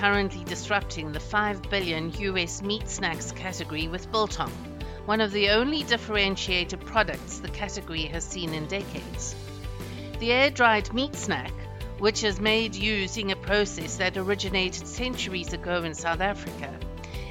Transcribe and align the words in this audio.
currently 0.00 0.42
disrupting 0.44 1.12
the 1.12 1.20
5 1.20 1.60
billion 1.68 2.10
US 2.12 2.62
meat 2.62 2.88
snacks 2.88 3.32
category 3.32 3.86
with 3.86 4.10
biltong, 4.10 4.50
one 5.04 5.20
of 5.20 5.30
the 5.30 5.50
only 5.50 5.82
differentiated 5.82 6.80
products 6.86 7.38
the 7.40 7.50
category 7.50 8.04
has 8.04 8.24
seen 8.24 8.54
in 8.54 8.64
decades. 8.66 9.34
The 10.18 10.32
air 10.32 10.50
dried 10.50 10.94
meat 10.94 11.14
snack, 11.14 11.52
which 11.98 12.24
is 12.24 12.40
made 12.40 12.74
using 12.74 13.30
a 13.30 13.36
process 13.36 13.96
that 13.96 14.16
originated 14.16 14.86
centuries 14.86 15.52
ago 15.52 15.82
in 15.82 15.94
South 15.94 16.22
Africa, 16.22 16.74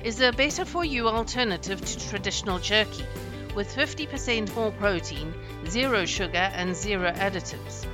is 0.04 0.22
a 0.22 0.32
better 0.32 0.64
for 0.64 0.86
you 0.86 1.08
alternative 1.08 1.84
to 1.84 2.10
traditional 2.10 2.60
jerky, 2.60 3.06
with 3.56 3.76
50% 3.76 4.54
more 4.54 4.72
protein, 4.74 5.34
zero 5.68 6.06
sugar, 6.06 6.52
and 6.54 6.76
zero 6.76 7.12
additives. 7.14 7.88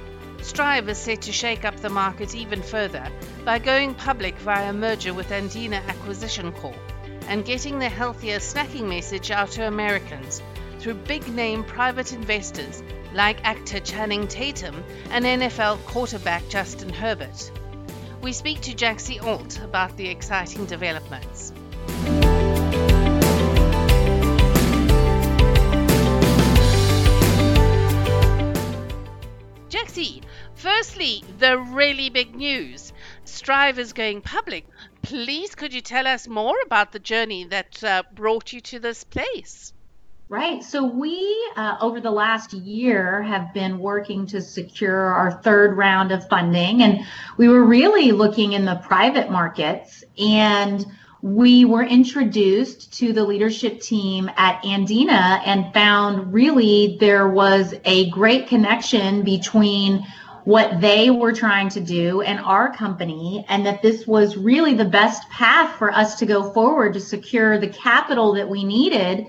Strive 0.46 0.88
is 0.90 1.00
set 1.00 1.24
to 1.24 1.32
shake 1.32 1.66
up 1.66 1.76
the 1.78 1.90
market 1.90 2.36
even 2.36 2.62
further 2.62 3.12
by 3.44 3.58
going 3.58 3.96
public 3.96 4.38
via 4.38 4.72
merger 4.72 5.12
with 5.12 5.30
Andina 5.30 5.84
Acquisition 5.88 6.52
Corp 6.52 6.78
and 7.28 7.44
getting 7.44 7.80
the 7.80 7.90
healthier 7.90 8.38
snacking 8.38 8.88
message 8.88 9.32
out 9.32 9.50
to 9.54 9.68
Americans 9.68 10.44
through 10.78 10.94
big 10.94 11.28
name 11.30 11.64
private 11.64 12.14
investors 12.14 12.84
like 13.12 13.44
actor 13.44 13.80
Channing 13.80 14.28
Tatum 14.28 14.84
and 15.10 15.26
NFL 15.26 15.84
quarterback 15.88 16.48
Justin 16.48 16.90
Herbert. 16.90 17.52
We 18.22 18.32
speak 18.32 18.62
to 18.62 18.74
Jaxie 18.76 19.22
Alt 19.24 19.60
about 19.64 19.98
the 19.98 20.08
exciting 20.08 20.68
developments. 20.68 21.54
Jaxie, 29.70 30.22
firstly, 30.56 31.24
the 31.40 31.58
really 31.60 32.10
big 32.10 32.36
news. 32.36 32.94
Strive 33.26 33.80
is 33.80 33.94
going 33.94 34.22
public. 34.22 34.66
Please, 35.02 35.56
could 35.56 35.74
you 35.74 35.82
tell 35.82 36.08
us 36.08 36.28
more 36.28 36.56
about 36.66 36.92
the 36.92 37.00
journey 37.00 37.46
that 37.46 37.84
uh, 37.84 38.04
brought 38.14 38.54
you 38.54 38.62
to 38.62 38.80
this 38.80 39.04
place? 39.04 39.74
Right. 40.28 40.64
So 40.64 40.84
we, 40.84 41.52
uh, 41.56 41.78
over 41.82 42.02
the 42.02 42.10
last 42.10 42.52
year, 42.52 43.22
have 43.22 43.54
been 43.54 43.78
working 43.78 44.26
to 44.28 44.42
secure 44.42 45.00
our 45.00 45.32
third 45.32 45.78
round 45.78 46.12
of 46.12 46.28
funding. 46.28 46.82
And 46.82 47.06
we 47.38 47.48
were 47.48 47.64
really 47.64 48.12
looking 48.12 48.54
in 48.54 48.66
the 48.66 48.76
private 48.76 49.30
markets. 49.30 50.04
And 50.18 50.84
we 51.22 51.66
were 51.66 51.84
introduced 51.84 52.94
to 53.00 53.14
the 53.14 53.24
leadership 53.24 53.82
team 53.82 54.30
at 54.36 54.62
Andina 54.64 55.42
and 55.46 55.74
found 55.74 56.34
really 56.34 56.98
there 57.00 57.28
was 57.28 57.74
a 57.84 58.10
great 58.10 58.48
connection 58.48 59.24
between 59.24 60.06
what 60.46 60.80
they 60.80 61.10
were 61.10 61.34
trying 61.34 61.70
to 61.70 61.82
do 61.82 62.22
and 62.22 62.40
our 62.40 62.74
company, 62.74 63.46
and 63.50 63.66
that 63.66 63.82
this 63.82 64.08
was 64.08 64.38
really 64.38 64.74
the 64.74 64.86
best 64.86 65.28
path 65.30 65.78
for 65.78 65.92
us 65.92 66.18
to 66.20 66.26
go 66.26 66.52
forward 66.52 66.94
to 66.94 67.00
secure 67.00 67.60
the 67.60 67.68
capital 67.68 68.34
that 68.34 68.48
we 68.48 68.64
needed 68.64 69.28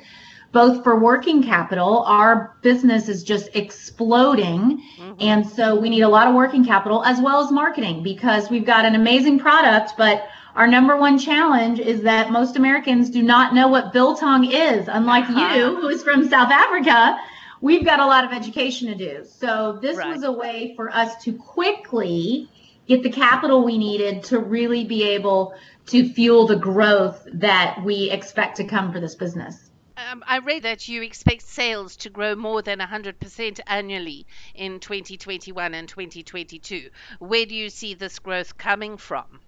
both 0.53 0.83
for 0.83 0.98
working 0.98 1.42
capital. 1.42 2.03
Our 2.05 2.56
business 2.62 3.11
is 3.11 3.22
just 3.22 3.55
exploding. 3.55 4.83
Mm-hmm. 4.98 5.14
And 5.20 5.47
so 5.47 5.78
we 5.78 5.91
need 5.91 6.00
a 6.00 6.09
lot 6.09 6.27
of 6.27 6.34
working 6.34 6.64
capital 6.64 7.05
as 7.05 7.20
well 7.20 7.44
as 7.44 7.50
marketing 7.50 8.03
because 8.03 8.48
we've 8.48 8.64
got 8.64 8.87
an 8.87 8.94
amazing 8.94 9.39
product. 9.39 9.92
But 9.98 10.27
our 10.55 10.67
number 10.67 10.97
one 10.97 11.19
challenge 11.19 11.78
is 11.78 12.00
that 12.03 12.31
most 12.31 12.56
Americans 12.56 13.11
do 13.11 13.22
not 13.22 13.55
know 13.55 13.69
what 13.69 13.92
biltong 13.92 14.50
is. 14.50 14.89
Unlike 14.89 15.25
uh-huh. 15.25 15.55
you, 15.55 15.77
who 15.77 15.89
is 15.89 16.03
from 16.03 16.27
South 16.27 16.50
Africa, 16.50 17.19
we've 17.61 17.85
got 17.85 18.01
a 18.01 18.07
lot 18.07 18.25
of 18.25 18.33
education 18.33 18.89
to 18.89 18.94
do. 18.94 19.25
So 19.25 19.78
this 19.81 19.97
right. 19.97 20.09
was 20.09 20.22
a 20.22 20.33
way 20.33 20.75
for 20.77 20.91
us 20.91 21.22
to 21.25 21.33
quickly 21.33 22.49
get 22.87 23.03
the 23.03 23.11
capital 23.11 23.65
we 23.65 23.78
needed 23.78 24.25
to 24.25 24.39
really 24.39 24.84
be 24.84 25.03
able 25.11 25.55
to 25.87 26.09
fuel 26.09 26.47
the 26.47 26.56
growth 26.56 27.27
that 27.33 27.83
we 27.84 28.11
expect 28.11 28.56
to 28.59 28.65
come 28.65 28.93
for 28.93 29.00
this 29.00 29.15
business 29.15 29.67
um, 29.97 30.22
I 30.27 30.39
read 30.39 30.65
that 30.65 30.89
you 30.89 31.03
expect 31.03 31.43
sales 31.43 31.97
to 31.97 32.11
grow 32.11 32.34
more 32.34 32.61
than 32.61 32.81
100% 32.81 33.61
annually 33.67 34.27
in 34.55 34.78
2021 34.78 35.75
and 35.75 35.88
2022. 35.88 36.91
Where 37.19 37.47
do 37.47 37.55
you 37.55 37.71
see 37.71 37.94
this 37.94 38.19
growth 38.19 38.59
coming 38.59 38.99
from? 38.99 39.41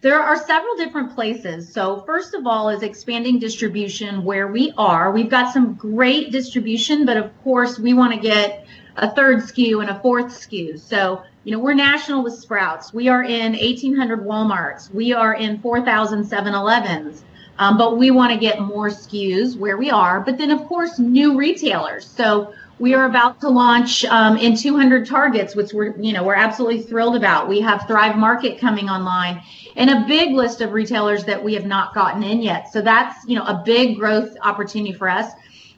There 0.00 0.20
are 0.20 0.36
several 0.36 0.76
different 0.76 1.14
places. 1.14 1.72
So, 1.72 2.02
first 2.06 2.34
of 2.34 2.46
all, 2.46 2.68
is 2.68 2.82
expanding 2.82 3.38
distribution 3.38 4.24
where 4.24 4.48
we 4.48 4.72
are. 4.78 5.10
We've 5.10 5.30
got 5.30 5.52
some 5.52 5.74
great 5.74 6.30
distribution, 6.30 7.04
but 7.04 7.16
of 7.16 7.30
course, 7.42 7.78
we 7.78 7.94
want 7.94 8.14
to 8.14 8.20
get 8.20 8.64
a 8.96 9.10
third 9.10 9.38
SKU 9.38 9.80
and 9.80 9.90
a 9.90 10.00
fourth 10.00 10.26
SKU. 10.26 10.78
So, 10.78 11.22
you 11.44 11.52
know, 11.52 11.58
we're 11.58 11.74
national 11.74 12.22
with 12.22 12.34
Sprouts. 12.34 12.92
We 12.92 13.08
are 13.08 13.22
in 13.22 13.52
1,800 13.52 14.24
Walmarts. 14.24 14.92
We 14.92 15.12
are 15.12 15.34
in 15.34 15.60
4,000 15.60 16.24
7 16.24 16.54
Elevens. 16.54 17.24
Um, 17.58 17.76
but 17.76 17.98
we 17.98 18.12
want 18.12 18.32
to 18.32 18.38
get 18.38 18.60
more 18.60 18.88
SKUs 18.88 19.56
where 19.56 19.76
we 19.76 19.90
are. 19.90 20.20
But 20.20 20.38
then, 20.38 20.52
of 20.52 20.60
course, 20.66 20.98
new 20.98 21.36
retailers. 21.36 22.06
So 22.06 22.54
we 22.78 22.94
are 22.94 23.06
about 23.06 23.40
to 23.40 23.48
launch 23.48 24.04
um, 24.04 24.36
in 24.36 24.56
200 24.56 25.06
targets, 25.06 25.56
which 25.56 25.72
we're 25.72 25.96
you 26.00 26.12
know 26.12 26.22
we're 26.22 26.34
absolutely 26.34 26.82
thrilled 26.82 27.16
about. 27.16 27.48
We 27.48 27.60
have 27.60 27.86
Thrive 27.86 28.16
Market 28.16 28.60
coming 28.60 28.88
online, 28.88 29.42
and 29.78 29.90
a 29.90 30.04
big 30.06 30.34
list 30.34 30.60
of 30.60 30.72
retailers 30.72 31.24
that 31.24 31.42
we 31.42 31.54
have 31.54 31.64
not 31.64 31.94
gotten 31.94 32.22
in 32.22 32.42
yet. 32.42 32.70
So 32.72 32.82
that's 32.82 33.24
you 33.26 33.36
know 33.36 33.44
a 33.44 33.62
big 33.64 33.96
growth 33.96 34.36
opportunity 34.42 34.92
for 34.92 35.08
us. 35.08 35.32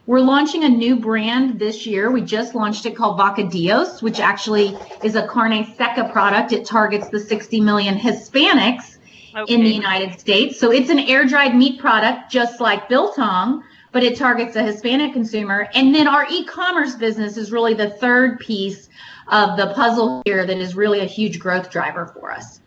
We're 0.07 0.19
launching 0.19 0.63
a 0.63 0.69
new 0.69 0.95
brand 0.95 1.59
this 1.59 1.85
year. 1.85 2.11
We 2.11 2.21
just 2.21 2.55
launched 2.55 2.87
it 2.87 2.95
called 2.95 3.19
Vacadillos, 3.19 4.01
which 4.01 4.19
actually 4.19 4.75
is 5.03 5.15
a 5.15 5.27
carne 5.27 5.63
seca 5.77 6.09
product. 6.11 6.51
It 6.51 6.65
targets 6.65 7.09
the 7.09 7.19
60 7.19 7.61
million 7.61 7.95
Hispanics 7.95 8.97
okay. 9.35 9.53
in 9.53 9.63
the 9.63 9.69
United 9.69 10.19
States. 10.19 10.59
So 10.59 10.71
it's 10.71 10.89
an 10.89 10.99
air 10.99 11.25
dried 11.25 11.55
meat 11.55 11.79
product, 11.79 12.31
just 12.31 12.59
like 12.59 12.89
Biltong, 12.89 13.63
but 13.91 14.01
it 14.01 14.17
targets 14.17 14.55
a 14.55 14.63
Hispanic 14.63 15.13
consumer. 15.13 15.69
And 15.75 15.93
then 15.93 16.07
our 16.07 16.25
e 16.31 16.45
commerce 16.45 16.95
business 16.95 17.37
is 17.37 17.51
really 17.51 17.75
the 17.75 17.91
third 17.91 18.39
piece 18.39 18.89
of 19.27 19.55
the 19.55 19.73
puzzle 19.75 20.23
here 20.25 20.47
that 20.47 20.57
is 20.57 20.75
really 20.75 21.01
a 21.01 21.05
huge 21.05 21.39
growth 21.39 21.69
driver 21.69 22.07
for 22.07 22.31
us. 22.31 22.60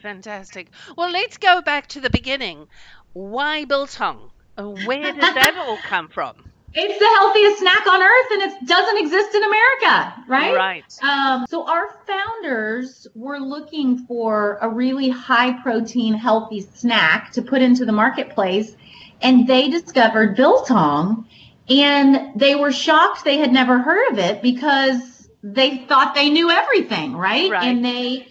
Fantastic. 0.00 0.68
Well, 0.96 1.10
let's 1.10 1.36
go 1.36 1.62
back 1.62 1.88
to 1.88 2.00
the 2.00 2.10
beginning. 2.10 2.68
Why 3.12 3.64
Biltong? 3.64 4.30
Where 4.56 5.12
did 5.12 5.20
that 5.20 5.54
all 5.56 5.78
come 5.88 6.08
from? 6.08 6.50
it's 6.72 6.98
the 6.98 7.06
healthiest 7.18 7.58
snack 7.58 7.86
on 7.86 8.02
earth 8.02 8.26
and 8.32 8.42
it 8.42 8.66
doesn't 8.66 8.98
exist 8.98 9.34
in 9.34 9.42
America, 9.42 10.24
right? 10.28 10.54
Right. 10.54 10.98
Um, 11.02 11.46
so 11.48 11.66
our 11.66 11.98
founders 12.06 13.08
were 13.14 13.38
looking 13.38 14.06
for 14.06 14.58
a 14.62 14.68
really 14.68 15.08
high 15.08 15.60
protein, 15.62 16.14
healthy 16.14 16.60
snack 16.60 17.32
to 17.32 17.42
put 17.42 17.60
into 17.60 17.84
the 17.84 17.92
marketplace. 17.92 18.76
And 19.20 19.46
they 19.48 19.68
discovered 19.68 20.36
Biltong 20.36 21.26
and 21.68 22.38
they 22.38 22.54
were 22.54 22.72
shocked 22.72 23.24
they 23.24 23.38
had 23.38 23.52
never 23.52 23.78
heard 23.78 24.12
of 24.12 24.18
it 24.18 24.40
because 24.40 25.28
they 25.42 25.78
thought 25.78 26.14
they 26.14 26.30
knew 26.30 26.50
everything, 26.50 27.16
right? 27.16 27.50
right. 27.50 27.64
And 27.64 27.84
they 27.84 28.28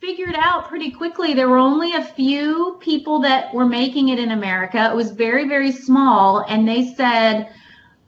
figured 0.00 0.34
out 0.36 0.68
pretty 0.68 0.90
quickly 0.90 1.34
there 1.34 1.48
were 1.48 1.58
only 1.58 1.94
a 1.94 2.02
few 2.02 2.78
people 2.80 3.20
that 3.20 3.52
were 3.52 3.66
making 3.66 4.08
it 4.08 4.18
in 4.18 4.30
America. 4.30 4.88
It 4.90 4.96
was 4.96 5.10
very, 5.10 5.46
very 5.46 5.72
small. 5.72 6.38
And 6.48 6.66
they 6.66 6.94
said, 6.94 7.52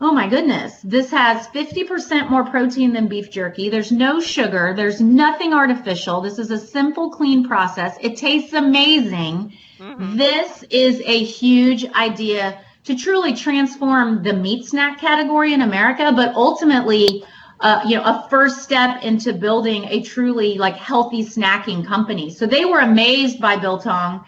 oh 0.01 0.11
my 0.11 0.27
goodness, 0.27 0.81
this 0.83 1.11
has 1.11 1.47
50% 1.49 2.31
more 2.31 2.45
protein 2.45 2.93
than 2.93 3.09
beef 3.09 3.31
jerky. 3.31 3.69
There's 3.69 3.93
no 3.93 4.21
sugar. 4.21 4.73
There's 4.75 5.01
nothing 5.01 5.53
artificial. 5.53 6.23
This 6.23 6.39
is 6.39 6.51
a 6.51 6.59
simple, 6.59 7.11
clean 7.11 7.47
process. 7.47 7.97
It 8.01 8.17
tastes 8.17 8.55
amazing. 8.55 9.53
Mm-hmm. 9.79 10.17
This 10.17 10.65
is 10.71 11.01
a 11.05 11.23
huge 11.23 11.85
idea 11.93 12.59
to 12.85 12.97
truly 12.97 13.35
transform 13.35 14.23
the 14.23 14.33
meat 14.33 14.65
snack 14.65 14.99
category 14.99 15.53
in 15.53 15.61
America, 15.61 16.11
but 16.17 16.35
ultimately, 16.35 17.23
uh, 17.63 17.81
you 17.87 17.97
know, 17.97 18.03
a 18.03 18.27
first 18.29 18.63
step 18.63 19.03
into 19.05 19.33
building 19.33 19.85
a 19.85 20.03
truly 20.03 20.59
like 20.59 20.75
healthy 20.75 21.25
snacking 21.25 21.87
company. 21.87 22.29
So 22.29 22.45
they 22.45 22.65
were 22.65 22.81
amazed 22.81 23.41
by 23.41 23.57
Biltong. 23.57 24.25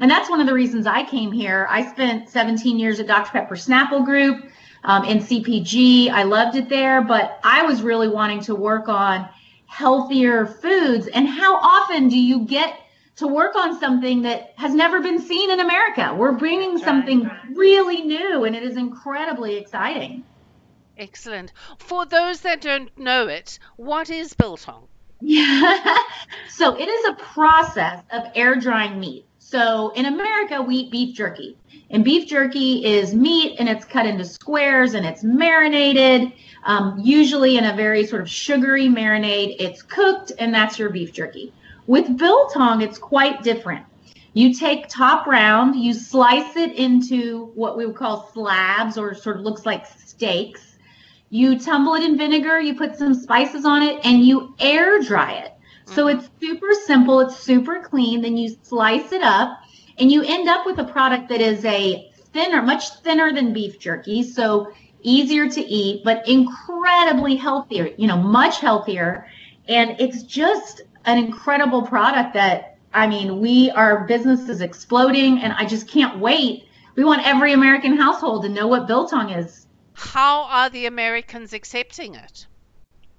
And 0.00 0.10
that's 0.10 0.30
one 0.30 0.40
of 0.40 0.46
the 0.46 0.54
reasons 0.54 0.86
I 0.86 1.04
came 1.04 1.30
here. 1.30 1.66
I 1.68 1.90
spent 1.92 2.30
17 2.30 2.78
years 2.78 2.98
at 2.98 3.06
Dr. 3.06 3.30
Pepper 3.32 3.56
Snapple 3.56 4.04
Group 4.04 4.46
um, 4.84 5.04
in 5.04 5.18
CPG. 5.18 6.08
I 6.08 6.22
loved 6.22 6.56
it 6.56 6.70
there, 6.70 7.02
but 7.02 7.38
I 7.44 7.62
was 7.64 7.82
really 7.82 8.08
wanting 8.08 8.40
to 8.42 8.54
work 8.54 8.88
on 8.88 9.28
healthier 9.66 10.46
foods. 10.46 11.08
And 11.08 11.28
how 11.28 11.56
often 11.56 12.08
do 12.08 12.18
you 12.18 12.46
get 12.46 12.80
to 13.16 13.26
work 13.26 13.54
on 13.54 13.78
something 13.78 14.22
that 14.22 14.54
has 14.56 14.72
never 14.72 15.00
been 15.02 15.20
seen 15.20 15.50
in 15.50 15.60
America? 15.60 16.14
We're 16.16 16.32
bringing 16.32 16.78
something 16.78 17.30
really 17.54 18.02
new, 18.02 18.44
and 18.44 18.56
it 18.56 18.62
is 18.62 18.78
incredibly 18.78 19.56
exciting. 19.56 20.24
Excellent. 20.98 21.52
For 21.78 22.04
those 22.06 22.40
that 22.40 22.60
don't 22.60 22.96
know 22.98 23.28
it, 23.28 23.60
what 23.76 24.10
is 24.10 24.34
biltong? 24.34 24.88
Yeah. 25.20 25.96
so 26.50 26.74
it 26.76 26.88
is 26.88 27.04
a 27.06 27.14
process 27.14 28.02
of 28.10 28.24
air 28.34 28.56
drying 28.56 28.98
meat. 28.98 29.24
So 29.38 29.90
in 29.90 30.06
America, 30.06 30.60
we 30.60 30.76
eat 30.76 30.90
beef 30.90 31.16
jerky. 31.16 31.56
And 31.90 32.04
beef 32.04 32.28
jerky 32.28 32.84
is 32.84 33.14
meat 33.14 33.56
and 33.58 33.68
it's 33.68 33.84
cut 33.84 34.06
into 34.06 34.24
squares 34.24 34.94
and 34.94 35.06
it's 35.06 35.22
marinated, 35.22 36.32
um, 36.64 36.98
usually 37.02 37.56
in 37.56 37.64
a 37.64 37.74
very 37.74 38.04
sort 38.04 38.20
of 38.20 38.28
sugary 38.28 38.88
marinade. 38.88 39.56
It's 39.58 39.82
cooked 39.82 40.32
and 40.38 40.52
that's 40.52 40.78
your 40.78 40.90
beef 40.90 41.12
jerky. 41.12 41.52
With 41.86 42.18
biltong, 42.18 42.82
it's 42.82 42.98
quite 42.98 43.42
different. 43.42 43.86
You 44.34 44.52
take 44.52 44.88
top 44.88 45.26
round, 45.26 45.76
you 45.76 45.94
slice 45.94 46.56
it 46.56 46.76
into 46.76 47.46
what 47.54 47.78
we 47.78 47.86
would 47.86 47.96
call 47.96 48.30
slabs 48.32 48.98
or 48.98 49.14
sort 49.14 49.36
of 49.36 49.42
looks 49.42 49.64
like 49.64 49.86
steaks. 49.86 50.67
You 51.30 51.58
tumble 51.58 51.94
it 51.94 52.04
in 52.04 52.16
vinegar, 52.16 52.60
you 52.60 52.74
put 52.74 52.96
some 52.96 53.14
spices 53.14 53.64
on 53.64 53.82
it, 53.82 54.00
and 54.04 54.24
you 54.24 54.54
air 54.58 55.00
dry 55.02 55.32
it. 55.32 55.52
So 55.84 56.06
mm-hmm. 56.06 56.18
it's 56.18 56.30
super 56.40 56.72
simple, 56.86 57.20
it's 57.20 57.36
super 57.36 57.80
clean. 57.80 58.22
Then 58.22 58.36
you 58.36 58.56
slice 58.62 59.12
it 59.12 59.22
up, 59.22 59.58
and 59.98 60.10
you 60.10 60.22
end 60.22 60.48
up 60.48 60.64
with 60.66 60.78
a 60.78 60.84
product 60.84 61.28
that 61.28 61.40
is 61.40 61.64
a 61.64 62.10
thinner, 62.32 62.62
much 62.62 62.90
thinner 63.00 63.32
than 63.32 63.52
beef 63.52 63.78
jerky. 63.78 64.22
So 64.22 64.72
easier 65.02 65.48
to 65.48 65.60
eat, 65.60 66.02
but 66.04 66.26
incredibly 66.28 67.36
healthier, 67.36 67.90
you 67.96 68.06
know, 68.06 68.16
much 68.16 68.60
healthier. 68.60 69.26
And 69.68 69.96
it's 70.00 70.22
just 70.22 70.82
an 71.04 71.18
incredible 71.18 71.82
product 71.82 72.34
that, 72.34 72.78
I 72.92 73.06
mean, 73.06 73.40
we, 73.40 73.70
our 73.70 74.06
business 74.06 74.48
is 74.48 74.60
exploding 74.60 75.38
and 75.40 75.52
I 75.52 75.64
just 75.66 75.88
can't 75.88 76.18
wait. 76.18 76.64
We 76.96 77.04
want 77.04 77.26
every 77.26 77.52
American 77.52 77.96
household 77.96 78.42
to 78.42 78.48
know 78.48 78.66
what 78.66 78.88
biltong 78.88 79.30
is. 79.30 79.66
How 79.98 80.44
are 80.44 80.70
the 80.70 80.86
Americans 80.86 81.52
accepting 81.52 82.14
it? 82.14 82.46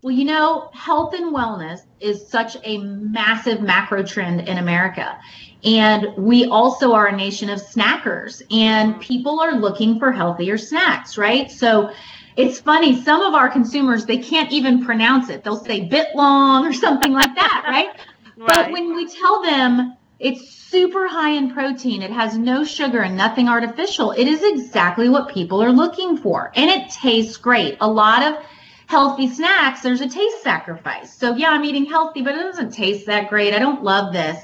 Well, 0.02 0.16
you 0.16 0.24
know, 0.24 0.70
health 0.74 1.14
and 1.14 1.36
wellness 1.36 1.82
is 2.00 2.26
such 2.26 2.56
a 2.64 2.78
massive 2.78 3.62
macro 3.62 4.02
trend 4.02 4.48
in 4.48 4.58
America. 4.58 5.20
And 5.66 6.16
we 6.16 6.46
also 6.46 6.94
are 6.94 7.08
a 7.08 7.16
nation 7.16 7.50
of 7.50 7.60
snackers, 7.60 8.42
and 8.50 8.98
people 9.02 9.42
are 9.42 9.56
looking 9.56 10.00
for 10.00 10.14
healthier 10.14 10.58
snacks, 10.58 11.18
right? 11.18 11.52
So 11.52 11.92
it's 12.38 12.62
funny, 12.62 13.04
some 13.04 13.22
of 13.24 13.34
our 13.34 13.50
consumers, 13.50 14.06
they 14.06 14.20
can't 14.20 14.54
even 14.54 14.86
pronounce 14.86 15.28
it. 15.28 15.44
They'll 15.44 15.58
say 15.58 15.82
bit 15.82 16.16
long 16.16 16.66
or 16.66 16.72
something 16.72 17.12
like 17.12 17.36
that, 17.36 17.66
right? 17.68 17.90
right? 18.38 18.48
But 18.56 18.72
when 18.72 18.96
we 18.96 19.06
tell 19.06 19.42
them 19.42 19.98
it's 20.20 20.50
super 20.50 21.08
high 21.08 21.32
in 21.32 21.52
protein, 21.52 22.02
it 22.02 22.12
has 22.12 22.38
no 22.38 22.64
sugar 22.64 23.02
and 23.02 23.18
nothing 23.18 23.48
artificial, 23.48 24.12
it 24.12 24.28
is 24.28 24.44
exactly 24.44 25.10
what 25.10 25.30
people 25.30 25.64
are 25.64 25.72
looking 25.72 26.18
for. 26.18 26.52
And 26.56 26.70
it 26.70 26.90
tastes 26.90 27.38
great. 27.38 27.78
A 27.82 27.90
lot 27.90 28.24
of 28.24 28.44
healthy 28.88 29.28
snacks, 29.30 29.82
there's 29.82 30.02
a 30.02 30.10
taste 30.10 30.44
sacrifice. 30.44 31.14
So 31.14 31.36
yeah, 31.36 31.50
I'm 31.52 31.64
eating 31.64 31.86
healthy, 31.86 32.22
but 32.22 32.36
it 32.36 32.42
doesn't 32.42 32.72
taste 32.72 33.06
that 33.08 33.30
great. 33.30 33.54
I 33.54 33.60
don't 33.60 33.84
love 33.84 34.14
this. 34.14 34.38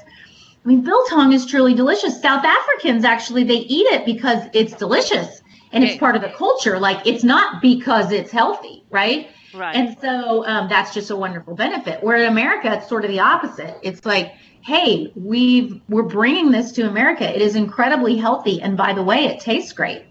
I 0.64 0.68
mean, 0.68 0.82
biltong 0.82 1.32
is 1.32 1.46
truly 1.46 1.74
delicious. 1.74 2.20
South 2.20 2.44
Africans 2.44 3.04
actually 3.04 3.44
they 3.44 3.58
eat 3.58 3.86
it 3.92 4.04
because 4.04 4.48
it's 4.52 4.72
delicious 4.74 5.42
and 5.72 5.84
it's 5.84 5.98
part 5.98 6.16
of 6.16 6.22
the 6.22 6.30
culture. 6.30 6.78
Like 6.78 7.06
it's 7.06 7.22
not 7.22 7.60
because 7.60 8.10
it's 8.10 8.30
healthy, 8.30 8.84
right? 8.90 9.28
Right. 9.54 9.74
And 9.74 9.96
so 10.00 10.44
um, 10.46 10.68
that's 10.68 10.92
just 10.92 11.10
a 11.10 11.16
wonderful 11.16 11.54
benefit. 11.54 12.02
Where 12.02 12.16
in 12.16 12.28
America, 12.28 12.72
it's 12.74 12.88
sort 12.88 13.04
of 13.04 13.10
the 13.10 13.20
opposite. 13.20 13.78
It's 13.82 14.04
like, 14.04 14.32
hey, 14.66 15.12
we've 15.14 15.80
we're 15.88 16.02
bringing 16.02 16.50
this 16.50 16.72
to 16.72 16.88
America. 16.88 17.24
It 17.32 17.40
is 17.40 17.54
incredibly 17.54 18.16
healthy, 18.16 18.60
and 18.60 18.76
by 18.76 18.92
the 18.92 19.02
way, 19.02 19.26
it 19.26 19.38
tastes 19.38 19.72
great. 19.72 20.02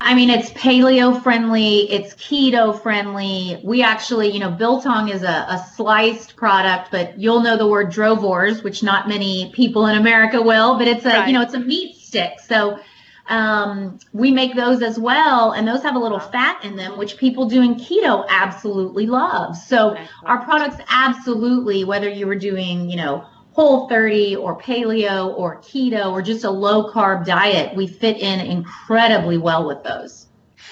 I 0.00 0.14
mean, 0.14 0.30
it's 0.30 0.48
paleo 0.50 1.22
friendly, 1.22 1.90
it's 1.90 2.14
keto 2.14 2.80
friendly. 2.80 3.60
We 3.62 3.82
actually, 3.82 4.30
you 4.30 4.38
know, 4.38 4.50
biltong 4.50 5.08
is 5.10 5.24
a, 5.24 5.46
a 5.50 5.66
sliced 5.74 6.36
product, 6.36 6.90
but 6.90 7.18
you'll 7.18 7.40
know 7.40 7.58
the 7.58 7.66
word 7.66 7.92
droëwors, 7.92 8.62
which 8.62 8.82
not 8.82 9.08
many 9.08 9.52
people 9.54 9.86
in 9.86 9.98
America 9.98 10.40
will, 10.40 10.78
but 10.78 10.88
it's 10.88 11.04
a, 11.04 11.08
right. 11.08 11.26
you 11.26 11.34
know, 11.34 11.42
it's 11.42 11.54
a 11.54 11.60
meat 11.60 11.96
stick. 11.96 12.38
So 12.40 12.78
um, 13.28 13.98
we 14.12 14.30
make 14.30 14.54
those 14.54 14.82
as 14.82 14.98
well, 14.98 15.52
and 15.52 15.68
those 15.68 15.82
have 15.82 15.96
a 15.96 15.98
little 15.98 16.20
fat 16.20 16.64
in 16.64 16.76
them, 16.76 16.96
which 16.96 17.18
people 17.18 17.46
doing 17.46 17.74
keto 17.74 18.24
absolutely 18.28 19.06
love. 19.06 19.56
So 19.56 19.96
our 20.24 20.42
products 20.44 20.80
absolutely, 20.88 21.84
whether 21.84 22.08
you 22.08 22.26
were 22.26 22.36
doing, 22.36 22.88
you 22.88 22.96
know, 22.96 23.26
whole 23.58 23.88
30 23.88 24.36
or 24.36 24.56
paleo 24.56 25.36
or 25.36 25.56
keto 25.56 26.12
or 26.12 26.22
just 26.22 26.44
a 26.44 26.50
low 26.50 26.92
carb 26.92 27.26
diet, 27.26 27.74
we 27.74 27.88
fit 27.88 28.16
in 28.16 28.38
incredibly 28.38 29.36
well 29.36 29.66
with 29.66 29.82
those. 29.82 30.28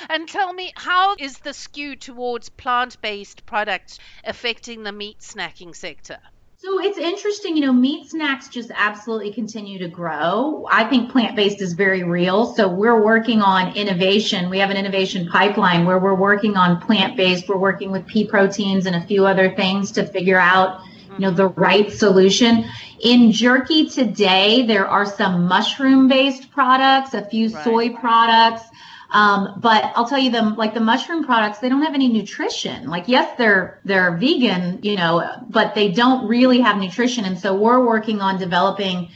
And 0.09 0.29
tell 0.29 0.53
me, 0.53 0.73
how 0.77 1.17
is 1.19 1.39
the 1.39 1.53
skew 1.53 1.97
towards 1.97 2.49
plant 2.49 3.03
based 3.03 3.45
products 3.45 3.99
affecting 4.23 4.85
the 4.85 4.93
meat 4.93 5.19
snacking 5.19 5.75
sector? 5.75 6.19
So 6.59 6.81
it's 6.81 6.97
interesting, 6.97 7.57
you 7.57 7.67
know, 7.67 7.73
meat 7.73 8.09
snacks 8.09 8.47
just 8.47 8.71
absolutely 8.73 9.33
continue 9.33 9.81
to 9.81 9.89
grow. 9.89 10.69
I 10.71 10.85
think 10.85 11.11
plant 11.11 11.35
based 11.35 11.61
is 11.61 11.73
very 11.73 12.05
real. 12.05 12.55
So 12.55 12.69
we're 12.69 13.03
working 13.03 13.43
on 13.43 13.75
innovation. 13.77 14.49
We 14.49 14.61
have 14.61 14.71
an 14.71 14.77
innovation 14.77 15.27
pipeline 15.27 15.87
where 15.87 15.99
we're 15.99 16.15
working 16.15 16.57
on 16.57 16.81
plant 16.81 17.17
based. 17.17 17.49
We're 17.49 17.57
working 17.57 17.91
with 17.91 18.07
pea 18.07 18.29
proteins 18.29 18.87
and 18.87 18.95
a 18.95 19.05
few 19.05 19.27
other 19.27 19.53
things 19.57 19.91
to 19.93 20.07
figure 20.07 20.39
out 20.39 20.83
you 21.19 21.21
know 21.21 21.31
the 21.31 21.49
right 21.49 21.91
solution 21.93 22.65
in 23.01 23.33
jerky 23.33 23.89
today 23.89 24.67
there 24.67 24.87
are 24.87 25.07
some 25.07 25.47
mushroom 25.47 26.09
based 26.09 26.51
products 26.51 27.15
a 27.15 27.25
few 27.27 27.49
right. 27.49 27.65
soy 27.65 27.89
products 27.91 28.63
um, 29.11 29.61
but 29.61 29.93
I'll 29.95 30.07
tell 30.07 30.19
you 30.19 30.31
them 30.31 30.57
like 30.57 30.75
the 30.75 30.81
mushroom 30.81 31.25
products, 31.25 31.59
they 31.59 31.69
don't 31.69 31.83
have 31.83 31.95
any 31.95 32.09
nutrition. 32.09 32.89
Like 32.89 33.07
yes, 33.07 33.37
they're 33.39 33.81
they're 33.85 34.17
vegan, 34.17 34.81
you 34.83 34.97
know, 34.97 35.25
but 35.49 35.75
they 35.75 35.93
don't 35.93 36.27
really 36.27 36.61
have 36.61 36.77
nutrition. 36.77 37.25
And 37.25 37.39
so 37.39 37.55
we're 37.55 37.85
working 37.85 38.21
on 38.21 38.39
developing 38.39 39.09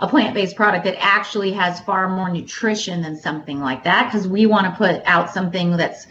a 0.00 0.06
plant-based 0.06 0.54
product 0.54 0.84
that 0.84 0.96
actually 1.02 1.52
has 1.52 1.80
far 1.80 2.08
more 2.08 2.30
nutrition 2.30 3.02
than 3.02 3.16
something 3.16 3.60
like 3.60 3.84
that 3.84 4.04
because 4.12 4.28
we 4.28 4.46
want 4.46 4.66
to 4.66 4.72
put 4.72 5.02
out 5.04 5.30
something 5.30 5.76
that's 5.76 6.06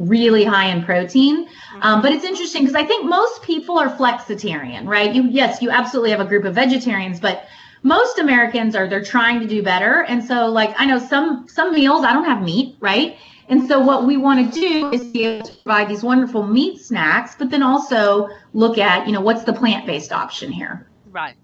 really 0.00 0.44
high 0.44 0.66
in 0.66 0.82
protein. 0.82 1.46
Um, 1.82 2.02
but 2.02 2.10
it's 2.10 2.24
interesting 2.24 2.62
because 2.62 2.74
I 2.74 2.84
think 2.84 3.04
most 3.04 3.42
people 3.42 3.78
are 3.78 3.88
flexitarian, 3.88 4.86
right? 4.86 5.14
You 5.14 5.24
yes, 5.24 5.62
you 5.62 5.70
absolutely 5.70 6.10
have 6.10 6.20
a 6.20 6.24
group 6.24 6.44
of 6.44 6.54
vegetarians, 6.54 7.20
but 7.20 7.46
most 7.82 8.18
Americans 8.18 8.74
are 8.74 8.88
they're 8.88 9.04
trying 9.04 9.40
to 9.40 9.46
do 9.46 9.62
better. 9.62 10.04
And 10.08 10.24
so 10.24 10.48
like 10.48 10.74
I 10.78 10.86
know 10.86 10.98
some 10.98 11.46
some 11.48 11.72
meals 11.72 12.02
I 12.04 12.12
don't 12.12 12.24
have 12.24 12.42
meat, 12.42 12.76
right? 12.80 13.16
And 13.48 13.66
so 13.66 13.80
what 13.80 14.06
we 14.06 14.16
want 14.16 14.52
to 14.52 14.60
do 14.60 14.90
is 14.92 15.02
be 15.02 15.24
able 15.24 15.48
to 15.48 15.56
provide 15.64 15.88
these 15.88 16.04
wonderful 16.04 16.46
meat 16.46 16.80
snacks, 16.80 17.34
but 17.36 17.50
then 17.50 17.64
also 17.64 18.28
look 18.54 18.78
at, 18.78 19.06
you 19.06 19.12
know, 19.12 19.20
what's 19.20 19.42
the 19.42 19.52
plant-based 19.52 20.12
option 20.12 20.52
here. 20.52 20.88
Right. 21.10 21.34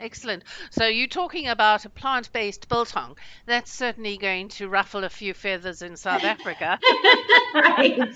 Excellent. 0.00 0.44
So 0.70 0.86
you're 0.86 1.08
talking 1.08 1.48
about 1.48 1.84
a 1.84 1.90
plant-based 1.90 2.68
biltong. 2.68 3.16
That's 3.46 3.72
certainly 3.72 4.16
going 4.16 4.48
to 4.50 4.68
ruffle 4.68 5.02
a 5.02 5.08
few 5.08 5.34
feathers 5.34 5.82
in 5.82 5.96
South 5.96 6.22
Africa. 6.22 6.78
right. 7.54 8.14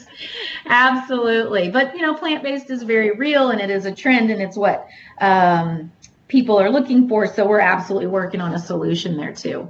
Absolutely. 0.67 1.71
But 1.71 1.97
you 1.97 2.03
know, 2.03 2.15
plant-based 2.15 2.71
is 2.71 2.85
very 2.85 3.11
real, 3.11 3.51
and 3.51 3.61
it 3.61 3.69
is 3.69 3.85
a 3.85 3.93
trend, 3.93 4.31
and 4.31 4.41
it's 4.41 4.57
what 4.57 4.87
um, 5.21 5.91
people 6.29 6.59
are 6.61 6.71
looking 6.71 7.09
for. 7.09 7.27
So 7.27 7.47
we're 7.47 7.61
absolutely 7.61 8.09
working 8.09 8.41
on 8.41 8.55
a 8.55 8.61
solution 8.61 9.17
there 9.17 9.33
too. 9.33 9.69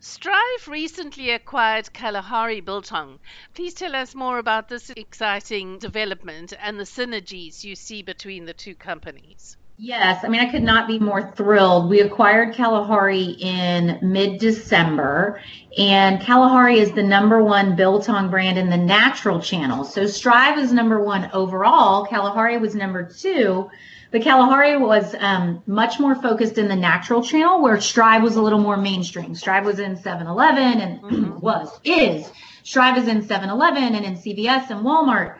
Strive 0.00 0.68
recently 0.68 1.30
acquired 1.30 1.92
Kalahari 1.92 2.60
Biltong. 2.60 3.18
Please 3.54 3.74
tell 3.74 3.94
us 3.94 4.14
more 4.14 4.38
about 4.38 4.68
this 4.68 4.90
exciting 4.90 5.78
development 5.78 6.52
and 6.60 6.78
the 6.78 6.84
synergies 6.84 7.64
you 7.64 7.74
see 7.74 8.02
between 8.02 8.44
the 8.44 8.54
two 8.54 8.74
companies. 8.74 9.56
Yes, 9.76 10.24
I 10.24 10.28
mean, 10.28 10.40
I 10.40 10.50
could 10.50 10.62
not 10.62 10.86
be 10.86 11.00
more 11.00 11.32
thrilled. 11.32 11.90
We 11.90 12.00
acquired 12.00 12.54
Kalahari 12.54 13.36
in 13.40 13.98
mid 14.02 14.38
December, 14.38 15.40
and 15.76 16.20
Kalahari 16.20 16.78
is 16.78 16.92
the 16.92 17.02
number 17.02 17.42
one 17.42 17.74
Biltong 17.74 18.30
brand 18.30 18.56
in 18.56 18.70
the 18.70 18.76
natural 18.76 19.40
channel. 19.40 19.82
So 19.84 20.06
Strive 20.06 20.60
is 20.60 20.72
number 20.72 21.02
one 21.02 21.28
overall. 21.32 22.06
Kalahari 22.06 22.56
was 22.56 22.76
number 22.76 23.02
two, 23.02 23.68
but 24.12 24.22
Kalahari 24.22 24.76
was 24.76 25.16
um, 25.18 25.60
much 25.66 25.98
more 25.98 26.14
focused 26.14 26.56
in 26.56 26.68
the 26.68 26.76
natural 26.76 27.20
channel, 27.20 27.60
where 27.60 27.80
Strive 27.80 28.22
was 28.22 28.36
a 28.36 28.42
little 28.42 28.60
more 28.60 28.76
mainstream. 28.76 29.34
Strive 29.34 29.66
was 29.66 29.80
in 29.80 29.96
7 29.96 30.28
Eleven 30.28 30.80
and 30.80 31.34
was, 31.42 31.80
is. 31.82 32.30
Strive 32.62 32.96
is 32.96 33.08
in 33.08 33.22
7 33.26 33.50
Eleven 33.50 33.96
and 33.96 34.04
in 34.04 34.14
CVS 34.14 34.70
and 34.70 34.86
Walmart. 34.86 35.38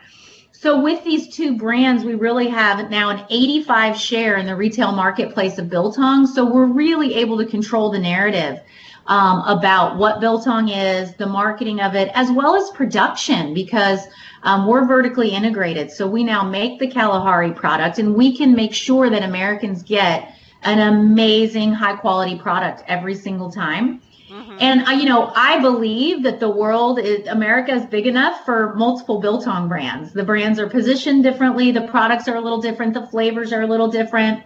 So 0.65 0.81
with 0.81 1.05
these 1.05 1.29
two 1.29 1.59
brands, 1.59 2.05
we 2.05 2.15
really 2.15 2.49
have 2.49 2.89
now 2.89 3.11
an 3.11 3.27
85 3.29 3.99
share 3.99 4.39
in 4.39 4.47
the 4.47 4.57
retail 4.57 4.93
marketplace 4.93 5.59
of 5.59 5.69
Biltong. 5.69 6.27
So 6.27 6.43
we're 6.51 6.65
really 6.65 7.17
able 7.17 7.37
to 7.37 7.45
control 7.45 7.91
the 7.91 7.99
narrative 7.99 8.61
um, 9.07 9.43
about 9.47 9.99
what 9.99 10.21
Biltong 10.21 10.71
is, 10.71 11.15
the 11.17 11.27
marketing 11.27 11.83
of 11.83 11.95
it, 11.95 12.11
as 12.15 12.31
well 12.31 12.57
as 12.57 12.71
production, 12.71 13.53
because 13.53 14.07
um, 14.43 14.67
we're 14.67 14.87
vertically 14.87 15.35
integrated. 15.35 15.91
So 15.91 16.07
we 16.07 16.25
now 16.25 16.43
make 16.43 16.81
the 16.81 16.89
Kalahari 16.89 17.53
product, 17.53 17.99
and 17.99 18.15
we 18.15 18.35
can 18.35 18.55
make 18.55 18.73
sure 18.73 19.11
that 19.11 19.23
Americans 19.23 19.83
get 19.83 20.35
an 20.63 20.81
amazing, 20.81 21.75
high 21.75 21.97
quality 21.97 22.39
product 22.39 22.85
every 22.89 23.17
single 23.17 23.53
time. 23.53 24.01
Mm-hmm. 24.29 24.57
And 24.59 24.83
I, 24.83 24.95
you 24.95 25.05
know, 25.05 25.33
I 25.35 25.61
believe 25.61 26.23
that 26.23 26.41
the 26.41 26.49
world 26.49 26.99
is 26.99 27.27
America 27.29 27.73
is 27.73 27.85
big 27.87 28.07
enough 28.07 28.45
for 28.45 28.75
multiple 28.75 29.21
biltong 29.21 29.69
brands. 29.69 30.13
The 30.13 30.25
brands 30.25 30.59
are 30.59 30.69
positioned 30.69 31.23
differently, 31.23 31.71
the 31.71 31.87
products 31.89 32.27
are 32.29 32.37
a 32.37 32.41
little 32.41 32.61
different, 32.61 32.95
the 32.95 33.07
flavors 33.07 33.53
are 33.53 33.63
a 33.63 33.67
little 33.67 33.89
different. 33.89 34.43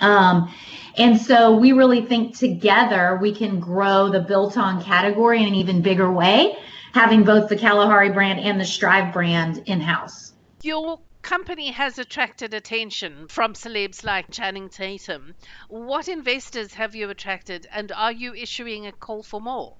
Um, 0.00 0.52
and 0.96 1.20
so 1.20 1.56
we 1.56 1.72
really 1.72 2.02
think 2.02 2.36
together 2.36 3.18
we 3.20 3.34
can 3.34 3.60
grow 3.60 4.10
the 4.10 4.20
biltong 4.20 4.82
category 4.82 5.42
in 5.42 5.48
an 5.48 5.54
even 5.54 5.82
bigger 5.82 6.10
way, 6.10 6.56
having 6.92 7.24
both 7.24 7.48
the 7.48 7.56
Kalahari 7.56 8.10
brand 8.10 8.40
and 8.40 8.60
the 8.60 8.64
Strive 8.64 9.12
brand 9.12 9.62
in 9.66 9.80
house. 9.80 10.32
Your 10.62 11.00
company 11.22 11.70
has 11.70 11.98
attracted 11.98 12.54
attention 12.54 13.28
from 13.28 13.54
celebs 13.54 14.04
like 14.04 14.30
Channing 14.30 14.68
Tatum. 14.68 15.34
What 15.68 16.08
investors 16.08 16.74
have 16.74 16.94
you 16.94 17.10
attracted, 17.10 17.66
and 17.72 17.92
are 17.92 18.12
you 18.12 18.34
issuing 18.34 18.86
a 18.86 18.92
call 18.92 19.22
for 19.22 19.40
more? 19.40 19.76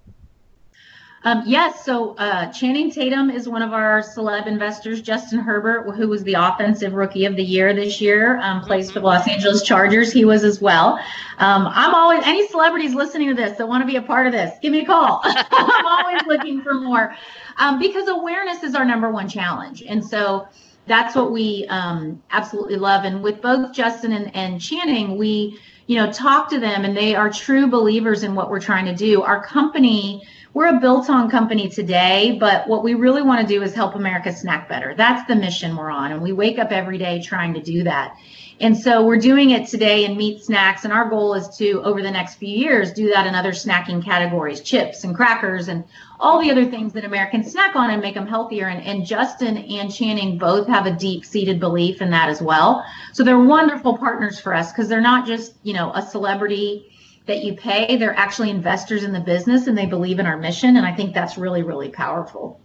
Um, 1.23 1.43
yes, 1.45 1.85
so 1.85 2.15
uh, 2.17 2.51
Channing 2.51 2.91
Tatum 2.91 3.29
is 3.29 3.47
one 3.47 3.61
of 3.61 3.75
our 3.75 4.01
celeb 4.01 4.47
investors. 4.47 5.03
Justin 5.03 5.41
Herbert, 5.41 5.95
who 5.95 6.09
was 6.09 6.23
the 6.25 6.35
offensive 6.35 6.95
rookie 6.95 7.27
of 7.27 7.37
the 7.37 7.43
year 7.43 7.75
this 7.75 8.01
year, 8.01 8.39
um, 8.41 8.63
plays 8.63 8.87
mm-hmm. 8.87 8.95
for 8.95 9.01
the 9.01 9.07
Los 9.07 9.29
Angeles 9.29 9.63
Chargers. 9.63 10.11
He 10.11 10.25
was 10.25 10.45
as 10.45 10.63
well. 10.63 10.99
Um, 11.37 11.69
I'm 11.71 11.95
always 11.95 12.25
any 12.25 12.49
celebrities 12.49 12.95
listening 12.95 13.29
to 13.29 13.35
this 13.35 13.59
that 13.59 13.69
want 13.69 13.83
to 13.83 13.87
be 13.87 13.97
a 13.97 14.03
part 14.03 14.27
of 14.27 14.33
this, 14.33 14.59
give 14.63 14.73
me 14.73 14.81
a 14.81 14.87
call. 14.87 15.21
I'm 15.25 15.87
always 15.87 16.23
looking 16.27 16.63
for 16.63 16.73
more 16.81 17.15
um, 17.59 17.79
because 17.79 18.09
awareness 18.09 18.63
is 18.63 18.75
our 18.75 18.87
number 18.87 19.11
one 19.11 19.29
challenge, 19.29 19.83
and 19.83 20.03
so 20.03 20.49
that's 20.91 21.15
what 21.15 21.31
we 21.31 21.67
um, 21.69 22.21
absolutely 22.33 22.75
love. 22.75 23.05
And 23.05 23.23
with 23.23 23.41
both 23.41 23.73
Justin 23.73 24.13
and, 24.13 24.35
and 24.35 24.61
Channing, 24.61 25.17
we 25.17 25.59
you 25.87 25.97
know 25.97 26.11
talk 26.11 26.51
to 26.51 26.59
them, 26.59 26.85
and 26.85 26.97
they 26.97 27.15
are 27.15 27.31
true 27.31 27.69
believers 27.69 28.25
in 28.25 28.35
what 28.35 28.51
we're 28.51 28.61
trying 28.61 28.87
to 28.87 28.95
do. 28.95 29.23
Our 29.23 29.43
company 29.43 30.23
we're 30.53 30.77
a 30.77 30.81
biltong 30.81 31.31
company 31.31 31.69
today, 31.69 32.37
but 32.41 32.67
what 32.67 32.83
we 32.83 32.95
really 32.95 33.23
want 33.23 33.41
to 33.41 33.47
do 33.47 33.63
is 33.63 33.73
help 33.73 33.95
America 33.95 34.35
snack 34.35 34.69
better. 34.69 34.95
That's 34.97 35.27
the 35.29 35.37
mission 35.37 35.77
we're 35.77 35.91
on. 35.91 36.11
And 36.11 36.21
we 36.21 36.33
wake 36.33 36.59
up 36.59 36.73
every 36.73 36.99
day 36.99 37.23
trying 37.23 37.55
to 37.55 37.63
do 37.63 37.85
that. 37.85 38.17
And 38.61 38.77
so 38.77 39.05
we're 39.05 39.17
doing 39.17 39.51
it 39.51 39.67
today 39.67 40.05
in 40.05 40.19
meat 40.19 40.45
snacks. 40.45 40.85
And 40.85 40.93
our 40.93 41.09
goal 41.09 41.33
is 41.33 41.49
to, 41.57 41.83
over 41.83 42.03
the 42.03 42.11
next 42.11 42.35
few 42.35 42.49
years, 42.49 42.93
do 42.93 43.11
that 43.11 43.27
in 43.27 43.35
other 43.35 43.53
snacking 43.53 44.05
categories, 44.05 44.61
chips 44.61 45.03
and 45.05 45.17
crackers 45.17 45.69
and 45.69 45.83
all 46.21 46.41
the 46.43 46.51
other 46.51 46.67
things 46.67 46.93
that 46.93 47.07
Americans 47.07 47.51
snack 47.51 47.75
on 47.75 47.91
and 47.91 48.03
make 48.03 48.15
them 48.15 48.27
healthier. 48.27 48.67
And, 48.67 48.87
and 48.87 49.07
Justin 49.07 49.57
and 49.57 49.93
Channing 49.93 50.37
both 50.37 50.67
have 50.69 50.85
a 50.85 50.93
deep 50.93 51.25
seated 51.25 51.59
belief 51.59 52.03
in 52.03 52.11
that 52.11 52.29
as 52.29 52.43
well. 52.43 52.85
So 53.15 53.25
they're 53.25 53.39
wonderful 53.39 53.97
partners 53.97 54.39
for 54.39 54.55
us 54.55 54.71
because 54.71 54.89
they're 54.89 55.01
not 55.01 55.27
just, 55.27 55.55
you 55.63 55.73
know, 55.73 55.91
a 55.95 56.03
celebrity 56.03 56.93
that 57.27 57.43
you 57.43 57.55
pay, 57.55 57.97
they're 57.97 58.17
actually 58.17 58.51
investors 58.51 59.05
in 59.05 59.13
the 59.13 59.21
business 59.21 59.69
and 59.69 59.79
they 59.79 59.87
believe 59.87 60.19
in 60.19 60.27
our 60.27 60.37
mission. 60.37 60.77
And 60.77 60.85
I 60.85 60.95
think 60.95 61.15
that's 61.15 61.39
really, 61.39 61.63
really 61.63 61.89
powerful. 61.89 62.61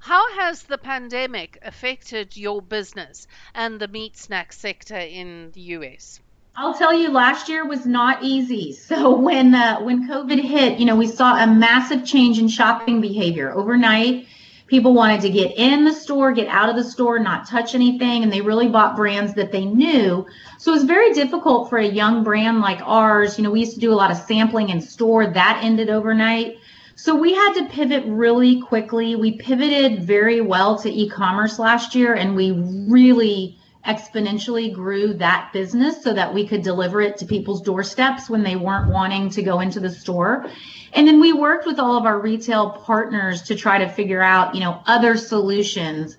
How 0.00 0.32
has 0.34 0.62
the 0.62 0.78
pandemic 0.78 1.58
affected 1.62 2.36
your 2.36 2.62
business 2.62 3.26
and 3.54 3.80
the 3.80 3.88
meat 3.88 4.16
snack 4.16 4.52
sector 4.52 4.96
in 4.96 5.50
the 5.52 5.60
US? 5.78 6.20
I'll 6.56 6.74
tell 6.74 6.94
you, 6.94 7.10
last 7.10 7.48
year 7.48 7.66
was 7.66 7.84
not 7.84 8.22
easy. 8.22 8.72
So 8.84 9.16
when 9.16 9.54
uh, 9.54 9.80
when 9.80 10.08
COVID 10.08 10.40
hit, 10.40 10.78
you 10.78 10.86
know, 10.86 10.94
we 10.94 11.06
saw 11.06 11.42
a 11.42 11.46
massive 11.46 12.04
change 12.04 12.38
in 12.38 12.48
shopping 12.48 13.00
behavior 13.00 13.52
overnight. 13.52 14.28
People 14.66 14.94
wanted 14.94 15.20
to 15.22 15.30
get 15.30 15.58
in 15.58 15.84
the 15.84 15.92
store, 15.92 16.32
get 16.32 16.48
out 16.48 16.68
of 16.68 16.76
the 16.76 16.84
store, 16.84 17.18
not 17.18 17.46
touch 17.46 17.74
anything, 17.74 18.22
and 18.22 18.32
they 18.32 18.40
really 18.40 18.68
bought 18.68 18.96
brands 18.96 19.34
that 19.34 19.52
they 19.52 19.64
knew. 19.64 20.26
So 20.58 20.72
it 20.72 20.76
was 20.76 20.84
very 20.84 21.12
difficult 21.12 21.68
for 21.68 21.78
a 21.78 21.86
young 21.86 22.24
brand 22.24 22.60
like 22.60 22.80
ours. 22.82 23.36
You 23.36 23.44
know, 23.44 23.50
we 23.50 23.60
used 23.60 23.74
to 23.74 23.80
do 23.80 23.92
a 23.92 23.94
lot 23.94 24.10
of 24.10 24.16
sampling 24.16 24.70
in 24.70 24.80
store, 24.80 25.26
that 25.26 25.60
ended 25.62 25.90
overnight. 25.90 26.58
So 26.96 27.16
we 27.16 27.34
had 27.34 27.54
to 27.54 27.64
pivot 27.66 28.04
really 28.06 28.60
quickly. 28.60 29.16
We 29.16 29.32
pivoted 29.32 30.04
very 30.04 30.40
well 30.40 30.78
to 30.78 30.90
e 30.90 31.08
commerce 31.08 31.58
last 31.58 31.94
year, 31.94 32.14
and 32.14 32.36
we 32.36 32.52
really 32.52 33.58
exponentially 33.86 34.72
grew 34.72 35.12
that 35.14 35.50
business 35.52 36.02
so 36.02 36.14
that 36.14 36.32
we 36.32 36.46
could 36.46 36.62
deliver 36.62 37.02
it 37.02 37.18
to 37.18 37.26
people's 37.26 37.60
doorsteps 37.60 38.30
when 38.30 38.42
they 38.42 38.56
weren't 38.56 38.90
wanting 38.90 39.28
to 39.30 39.42
go 39.42 39.60
into 39.60 39.80
the 39.80 39.90
store. 39.90 40.46
And 40.94 41.06
then 41.06 41.20
we 41.20 41.32
worked 41.32 41.66
with 41.66 41.78
all 41.78 41.96
of 41.96 42.06
our 42.06 42.18
retail 42.18 42.70
partners 42.70 43.42
to 43.42 43.56
try 43.56 43.78
to 43.78 43.88
figure 43.88 44.22
out, 44.22 44.54
you 44.54 44.60
know, 44.60 44.80
other 44.86 45.16
solutions 45.16 46.16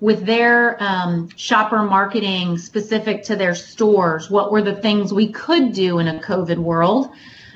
with 0.00 0.26
their 0.26 0.76
um, 0.82 1.30
shopper 1.36 1.82
marketing 1.82 2.58
specific 2.58 3.22
to 3.24 3.36
their 3.36 3.54
stores. 3.54 4.28
What 4.28 4.52
were 4.52 4.62
the 4.62 4.74
things 4.74 5.14
we 5.14 5.32
could 5.32 5.72
do 5.72 6.00
in 6.00 6.08
a 6.08 6.20
COVID 6.20 6.58
world? 6.58 7.12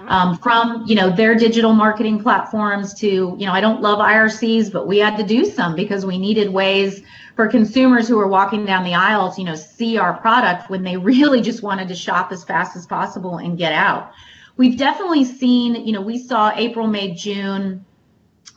Um, 0.08 0.38
from 0.38 0.84
you 0.86 0.94
know 0.94 1.10
their 1.10 1.34
digital 1.34 1.72
marketing 1.72 2.22
platforms 2.22 2.94
to 2.94 3.06
you 3.06 3.46
know 3.46 3.52
I 3.52 3.60
don't 3.60 3.80
love 3.80 3.98
IRCs, 3.98 4.72
but 4.72 4.86
we 4.86 4.98
had 4.98 5.16
to 5.16 5.22
do 5.22 5.44
some 5.44 5.74
because 5.74 6.06
we 6.06 6.18
needed 6.18 6.50
ways 6.50 7.02
for 7.36 7.46
consumers 7.46 8.08
who 8.08 8.18
are 8.18 8.28
walking 8.28 8.66
down 8.66 8.84
the 8.84 8.94
aisles, 8.94 9.38
you 9.38 9.44
know, 9.44 9.54
see 9.54 9.96
our 9.96 10.14
product 10.14 10.68
when 10.68 10.82
they 10.82 10.96
really 10.96 11.40
just 11.40 11.62
wanted 11.62 11.88
to 11.88 11.94
shop 11.94 12.32
as 12.32 12.44
fast 12.44 12.76
as 12.76 12.86
possible 12.86 13.38
and 13.38 13.56
get 13.56 13.72
out 13.72 14.12
we've 14.60 14.76
definitely 14.76 15.24
seen, 15.24 15.86
you 15.86 15.92
know, 15.92 16.02
we 16.02 16.18
saw 16.18 16.52
April, 16.54 16.86
May, 16.86 17.14
June, 17.14 17.82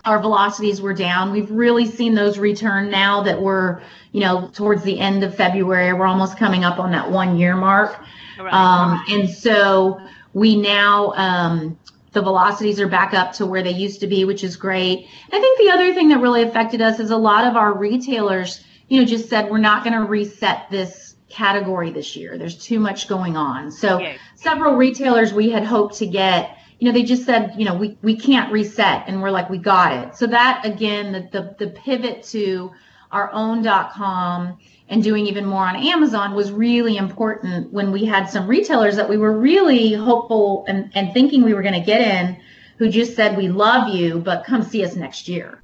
our 0.03 0.19
velocities 0.19 0.81
were 0.81 0.93
down. 0.93 1.31
We've 1.31 1.49
really 1.49 1.85
seen 1.85 2.13
those 2.13 2.37
return 2.37 2.91
now 2.91 3.23
that 3.23 3.41
we're, 3.41 3.81
you 4.11 4.19
know, 4.19 4.49
towards 4.49 4.83
the 4.83 4.99
end 4.99 5.23
of 5.23 5.33
February. 5.33 5.93
We're 5.93 6.05
almost 6.05 6.37
coming 6.37 6.65
up 6.65 6.77
on 6.77 6.91
that 6.91 7.09
one 7.09 7.37
year 7.37 7.55
mark. 7.55 8.03
Right. 8.37 8.53
Um, 8.53 9.01
and 9.09 9.29
so 9.29 10.01
we 10.33 10.55
now, 10.55 11.13
um, 11.15 11.77
the 12.11 12.21
velocities 12.21 12.79
are 12.79 12.87
back 12.87 13.13
up 13.13 13.33
to 13.33 13.45
where 13.45 13.63
they 13.63 13.71
used 13.71 13.99
to 14.01 14.07
be, 14.07 14.25
which 14.25 14.43
is 14.43 14.55
great. 14.55 15.07
I 15.31 15.39
think 15.39 15.59
the 15.59 15.71
other 15.71 15.93
thing 15.93 16.09
that 16.09 16.19
really 16.19 16.43
affected 16.43 16.81
us 16.81 16.99
is 16.99 17.11
a 17.11 17.17
lot 17.17 17.47
of 17.47 17.55
our 17.55 17.73
retailers, 17.73 18.63
you 18.87 18.99
know, 18.99 19.05
just 19.05 19.29
said 19.29 19.49
we're 19.49 19.57
not 19.57 19.83
going 19.83 19.99
to 19.99 20.05
reset 20.05 20.69
this 20.69 21.15
category 21.29 21.91
this 21.91 22.15
year. 22.15 22.37
There's 22.37 22.57
too 22.57 22.79
much 22.79 23.07
going 23.07 23.35
on. 23.35 23.71
So 23.71 24.05
several 24.35 24.75
retailers 24.75 25.33
we 25.33 25.49
had 25.49 25.63
hoped 25.63 25.95
to 25.95 26.05
get, 26.05 26.57
you 26.79 26.87
know, 26.87 26.93
they 26.93 27.03
just 27.03 27.25
said, 27.25 27.53
you 27.57 27.65
know, 27.65 27.75
we, 27.75 27.97
we 28.03 28.15
can't 28.15 28.51
reset. 28.51 29.05
And 29.07 29.21
we're 29.21 29.31
like, 29.31 29.49
we 29.49 29.57
got 29.57 29.93
it. 29.93 30.15
So 30.15 30.27
that 30.27 30.61
again, 30.65 31.11
the, 31.11 31.29
the, 31.31 31.65
the 31.65 31.71
pivot 31.71 32.23
to 32.25 32.71
our 33.13 33.31
own 33.31 33.43
own.com 33.43 34.57
and 34.89 35.03
doing 35.03 35.27
even 35.27 35.45
more 35.45 35.65
on 35.65 35.75
Amazon 35.75 36.35
was 36.35 36.51
really 36.51 36.97
important 36.97 37.71
when 37.71 37.91
we 37.91 38.05
had 38.05 38.25
some 38.25 38.47
retailers 38.47 38.95
that 38.95 39.09
we 39.09 39.17
were 39.17 39.37
really 39.37 39.93
hopeful 39.93 40.65
and, 40.67 40.91
and 40.95 41.13
thinking 41.13 41.43
we 41.43 41.53
were 41.53 41.61
going 41.61 41.79
to 41.79 41.85
get 41.85 42.01
in 42.01 42.37
who 42.77 42.89
just 42.89 43.15
said, 43.15 43.37
we 43.37 43.47
love 43.47 43.87
you, 43.87 44.19
but 44.19 44.45
come 44.45 44.63
see 44.63 44.83
us 44.83 44.95
next 44.95 45.27
year. 45.27 45.63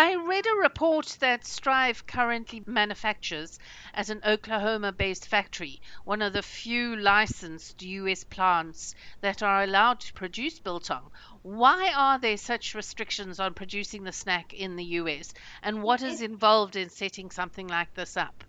I 0.00 0.14
read 0.14 0.46
a 0.46 0.62
report 0.62 1.16
that 1.18 1.44
Strive 1.44 2.06
currently 2.06 2.62
manufactures 2.66 3.58
at 3.92 4.10
an 4.10 4.20
Oklahoma 4.24 4.92
based 4.92 5.26
factory, 5.26 5.80
one 6.04 6.22
of 6.22 6.32
the 6.32 6.42
few 6.42 6.94
licensed 6.94 7.82
US 7.82 8.22
plants 8.22 8.94
that 9.22 9.42
are 9.42 9.64
allowed 9.64 9.98
to 10.00 10.12
produce 10.12 10.60
biltong. 10.60 11.10
Why 11.42 11.92
are 11.96 12.18
there 12.18 12.36
such 12.36 12.74
restrictions 12.74 13.40
on 13.40 13.54
producing 13.54 14.04
the 14.04 14.12
snack 14.12 14.52
in 14.52 14.76
the 14.76 14.84
US? 14.84 15.32
And 15.62 15.82
what 15.82 16.02
is 16.02 16.22
involved 16.22 16.76
in 16.76 16.90
setting 16.90 17.30
something 17.30 17.68
like 17.68 17.94
this 17.94 18.16
up? 18.16 18.44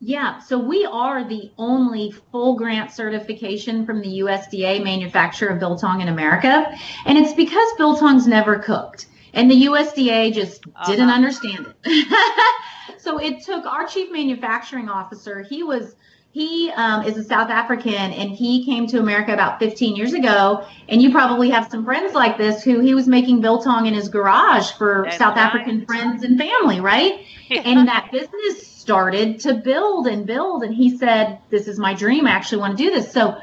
Yeah, 0.00 0.40
so 0.40 0.58
we 0.58 0.84
are 0.84 1.26
the 1.26 1.50
only 1.56 2.10
full 2.30 2.56
grant 2.56 2.90
certification 2.90 3.86
from 3.86 4.02
the 4.02 4.18
USDA 4.18 4.82
manufacturer 4.82 5.50
of 5.50 5.60
biltong 5.60 6.00
in 6.00 6.08
America. 6.08 6.70
And 7.06 7.16
it's 7.16 7.32
because 7.32 7.68
biltong's 7.78 8.26
never 8.26 8.58
cooked 8.58 9.06
and 9.34 9.50
the 9.50 9.66
USDA 9.66 10.32
just 10.32 10.66
uh-huh. 10.66 10.90
didn't 10.90 11.10
understand 11.10 11.74
it. 11.84 12.54
so 12.98 13.18
it 13.18 13.42
took 13.42 13.66
our 13.66 13.86
chief 13.86 14.10
manufacturing 14.10 14.88
officer. 14.88 15.42
He 15.42 15.62
was 15.62 15.96
he 16.34 16.68
um, 16.72 17.04
is 17.04 17.16
a 17.16 17.22
South 17.22 17.48
African 17.48 17.94
and 17.94 18.30
he 18.32 18.64
came 18.64 18.88
to 18.88 18.98
America 18.98 19.32
about 19.32 19.60
15 19.60 19.94
years 19.94 20.14
ago. 20.14 20.66
And 20.88 21.00
you 21.00 21.12
probably 21.12 21.48
have 21.50 21.70
some 21.70 21.84
friends 21.84 22.12
like 22.12 22.36
this 22.36 22.64
who 22.64 22.80
he 22.80 22.92
was 22.92 23.06
making 23.06 23.40
biltong 23.40 23.86
in 23.86 23.94
his 23.94 24.08
garage 24.08 24.72
for 24.72 25.02
That's 25.04 25.16
South 25.16 25.36
right. 25.36 25.46
African 25.46 25.86
friends 25.86 26.24
and 26.24 26.36
family, 26.36 26.80
right? 26.80 27.24
Yeah. 27.48 27.60
And 27.64 27.86
that 27.86 28.10
business 28.10 28.66
started 28.66 29.38
to 29.40 29.54
build 29.54 30.08
and 30.08 30.26
build. 30.26 30.64
And 30.64 30.74
he 30.74 30.98
said, 30.98 31.38
This 31.50 31.68
is 31.68 31.78
my 31.78 31.94
dream. 31.94 32.26
I 32.26 32.32
actually 32.32 32.58
want 32.58 32.76
to 32.76 32.82
do 32.82 32.90
this. 32.90 33.12
So 33.12 33.36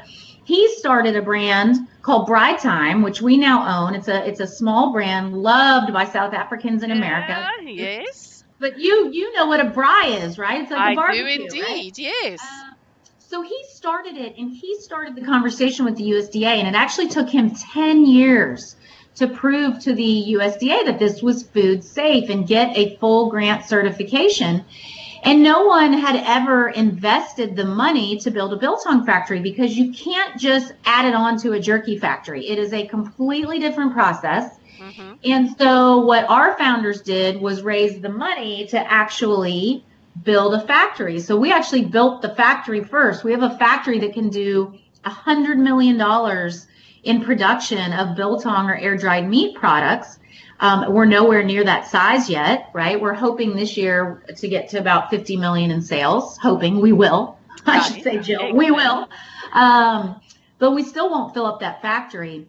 he 0.44 0.68
started 0.76 1.16
a 1.16 1.22
brand 1.22 1.88
called 2.02 2.28
Braaitime, 2.28 3.02
which 3.02 3.22
we 3.22 3.38
now 3.38 3.86
own. 3.86 3.94
It's 3.94 4.08
a 4.08 4.28
it's 4.28 4.40
a 4.40 4.46
small 4.46 4.92
brand 4.92 5.32
loved 5.32 5.94
by 5.94 6.04
South 6.04 6.34
Africans 6.34 6.82
in 6.82 6.90
America. 6.90 7.48
yes. 7.64 8.44
But 8.58 8.78
you 8.78 9.10
you 9.12 9.32
know 9.34 9.46
what 9.46 9.60
a 9.60 9.70
braai 9.70 10.22
is, 10.22 10.38
right? 10.38 10.60
It's 10.60 10.70
like 10.70 10.78
I 10.78 10.92
a 10.92 10.94
barbecue. 10.94 11.24
I 11.24 11.36
do 11.36 11.42
indeed. 11.44 11.62
Right? 11.62 11.98
Yes. 11.98 12.40
Uh, 12.42 12.71
so 13.32 13.40
he 13.40 13.64
started 13.70 14.18
it, 14.18 14.36
and 14.36 14.50
he 14.50 14.78
started 14.78 15.16
the 15.16 15.24
conversation 15.24 15.86
with 15.86 15.96
the 15.96 16.04
USDA, 16.04 16.44
and 16.44 16.68
it 16.68 16.74
actually 16.74 17.08
took 17.08 17.30
him 17.30 17.50
ten 17.72 18.04
years 18.04 18.76
to 19.14 19.26
prove 19.26 19.78
to 19.80 19.94
the 19.94 20.34
USDA 20.36 20.84
that 20.84 20.98
this 20.98 21.22
was 21.22 21.42
food 21.42 21.82
safe 21.82 22.28
and 22.28 22.46
get 22.46 22.76
a 22.76 22.94
full 22.96 23.30
grant 23.30 23.64
certification. 23.64 24.62
And 25.22 25.42
no 25.42 25.64
one 25.64 25.94
had 25.94 26.22
ever 26.26 26.68
invested 26.68 27.56
the 27.56 27.64
money 27.64 28.18
to 28.18 28.30
build 28.30 28.52
a 28.52 28.56
biltong 28.56 29.06
factory 29.06 29.40
because 29.40 29.78
you 29.78 29.94
can't 29.94 30.38
just 30.38 30.74
add 30.84 31.06
it 31.06 31.14
on 31.14 31.38
to 31.38 31.52
a 31.52 31.60
jerky 31.60 31.96
factory. 31.96 32.46
It 32.46 32.58
is 32.58 32.74
a 32.74 32.86
completely 32.86 33.58
different 33.58 33.94
process. 33.94 34.58
Mm-hmm. 34.78 35.12
And 35.24 35.56
so 35.56 36.00
what 36.00 36.26
our 36.28 36.58
founders 36.58 37.00
did 37.00 37.40
was 37.40 37.62
raise 37.62 37.98
the 37.98 38.10
money 38.10 38.66
to 38.66 38.92
actually 38.92 39.86
build 40.22 40.54
a 40.54 40.66
factory. 40.66 41.20
So 41.20 41.36
we 41.36 41.52
actually 41.52 41.84
built 41.84 42.22
the 42.22 42.34
factory 42.34 42.84
first. 42.84 43.24
We 43.24 43.32
have 43.32 43.42
a 43.42 43.56
factory 43.58 43.98
that 44.00 44.12
can 44.12 44.28
do 44.28 44.74
a 45.04 45.10
hundred 45.10 45.58
million 45.58 45.96
dollars 45.96 46.66
in 47.02 47.24
production 47.24 47.92
of 47.92 48.16
biltong 48.16 48.68
or 48.68 48.76
air 48.76 48.96
dried 48.96 49.28
meat 49.28 49.56
products. 49.56 50.18
Um, 50.60 50.92
we're 50.92 51.06
nowhere 51.06 51.42
near 51.42 51.64
that 51.64 51.88
size 51.88 52.30
yet, 52.30 52.70
right? 52.72 53.00
We're 53.00 53.14
hoping 53.14 53.56
this 53.56 53.76
year 53.76 54.22
to 54.36 54.48
get 54.48 54.68
to 54.70 54.78
about 54.78 55.10
50 55.10 55.36
million 55.36 55.72
in 55.72 55.82
sales. 55.82 56.38
Hoping 56.38 56.80
we 56.80 56.92
will. 56.92 57.38
I 57.66 57.80
should 57.80 58.04
say, 58.04 58.18
Jill, 58.18 58.54
we 58.54 58.70
will. 58.70 59.08
Um, 59.52 60.20
but 60.58 60.70
we 60.70 60.84
still 60.84 61.10
won't 61.10 61.34
fill 61.34 61.46
up 61.46 61.60
that 61.60 61.82
factory 61.82 62.48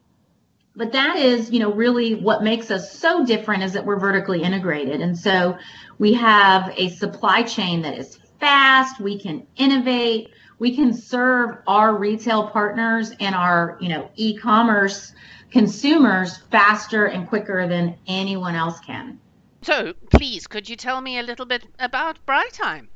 but 0.75 0.91
that 0.91 1.17
is 1.17 1.51
you 1.51 1.59
know 1.59 1.71
really 1.71 2.15
what 2.15 2.43
makes 2.43 2.71
us 2.71 2.97
so 2.97 3.25
different 3.25 3.63
is 3.63 3.73
that 3.73 3.85
we're 3.85 3.99
vertically 3.99 4.41
integrated. 4.41 5.01
And 5.01 5.17
so 5.17 5.57
we 5.99 6.13
have 6.13 6.73
a 6.77 6.89
supply 6.89 7.43
chain 7.43 7.81
that 7.83 7.97
is 7.97 8.19
fast. 8.39 8.99
We 8.99 9.19
can 9.19 9.45
innovate. 9.55 10.31
We 10.59 10.75
can 10.75 10.93
serve 10.93 11.57
our 11.67 11.95
retail 11.95 12.49
partners 12.49 13.11
and 13.19 13.35
our 13.35 13.77
you 13.79 13.89
know 13.89 14.09
e-commerce 14.15 15.13
consumers 15.51 16.37
faster 16.51 17.05
and 17.05 17.27
quicker 17.27 17.67
than 17.67 17.95
anyone 18.07 18.55
else 18.55 18.79
can. 18.79 19.19
So 19.61 19.93
please 20.09 20.47
could 20.47 20.67
you 20.69 20.75
tell 20.75 21.01
me 21.01 21.19
a 21.19 21.23
little 21.23 21.45
bit 21.45 21.65
about 21.79 22.25
Braaitime 22.25 22.87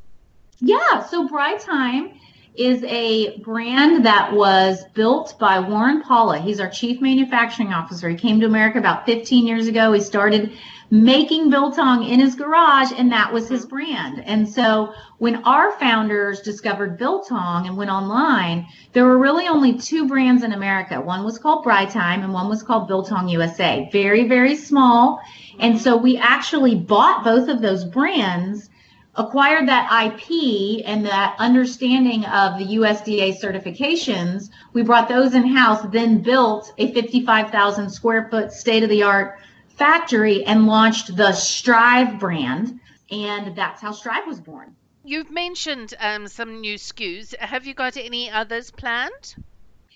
yeah 0.60 1.04
so 1.04 1.28
Braaitime 1.28 2.18
is 2.58 2.84
a 2.86 3.38
brand 3.40 4.06
that 4.06 4.34
was 4.34 4.84
built 4.94 5.38
by 5.40 5.60
Warren 5.60 6.02
Paula. 6.02 6.40
He's 6.40 6.60
our 6.60 6.70
chief 6.70 7.00
manufacturing 7.00 7.72
officer. 7.72 8.10
He 8.10 8.16
came 8.16 8.40
to 8.40 8.46
America 8.48 8.80
about 8.80 9.06
15 9.06 9.46
years 9.46 9.68
ago. 9.68 9.94
He 9.94 10.02
started 10.02 10.52
making 10.90 11.50
biltong 11.50 12.04
in 12.06 12.20
his 12.20 12.36
garage, 12.36 12.92
and 12.98 13.12
that 13.12 13.32
was 13.32 13.50
his 13.50 13.66
brand. 13.66 14.24
And 14.26 14.48
so 14.48 14.94
when 15.18 15.44
our 15.44 15.78
founders 15.80 16.42
discovered 16.42 16.98
biltong 16.98 17.68
and 17.68 17.78
went 17.78 17.92
online, 17.92 18.68
there 18.94 19.06
were 19.06 19.18
really 19.18 19.48
only 19.48 19.78
two 19.78 20.08
brands 20.08 20.44
in 20.44 20.54
America. 20.54 21.00
One 21.00 21.26
was 21.26 21.38
called 21.38 21.66
Braaitime, 21.66 22.24
and 22.24 22.34
one 22.34 22.50
was 22.50 22.64
called 22.64 22.88
Biltong 22.88 23.28
USA. 23.28 23.90
Very, 23.92 24.28
very 24.28 24.56
small. 24.56 25.20
And 25.60 25.80
so 25.80 25.98
we 25.98 26.18
actually 26.18 26.76
bought 26.76 27.24
both 27.24 27.50
of 27.50 27.62
those 27.62 27.84
brands 27.84 28.70
acquired 29.18 29.68
that 29.68 29.90
IP 30.06 30.84
and 30.86 31.06
that 31.06 31.36
understanding 31.40 32.24
of 32.26 32.60
the 32.60 32.66
USDA 32.78 33.42
certifications, 33.42 34.50
we 34.74 34.84
brought 34.84 35.10
those 35.10 35.34
in 35.34 35.48
house, 35.48 35.82
then 35.92 36.22
built 36.22 36.72
a 36.78 36.94
55,000 36.94 37.90
square 37.90 38.28
foot 38.30 38.52
state 38.52 38.84
of 38.84 38.90
the 38.90 39.04
art 39.04 39.40
factory 39.70 40.44
and 40.46 40.68
launched 40.68 41.16
the 41.16 41.32
Strive 41.32 42.20
brand. 42.20 42.80
And 43.10 43.56
that's 43.56 43.82
how 43.82 43.92
Strive 43.92 44.28
was 44.28 44.40
born. 44.40 44.76
You've 45.04 45.32
mentioned 45.32 45.94
um, 46.00 46.28
some 46.28 46.62
new 46.62 46.76
SKUs. 46.76 47.36
Have 47.38 47.66
you 47.66 47.74
got 47.74 47.98
any 47.98 48.30
others 48.30 48.72
planned? 48.72 49.36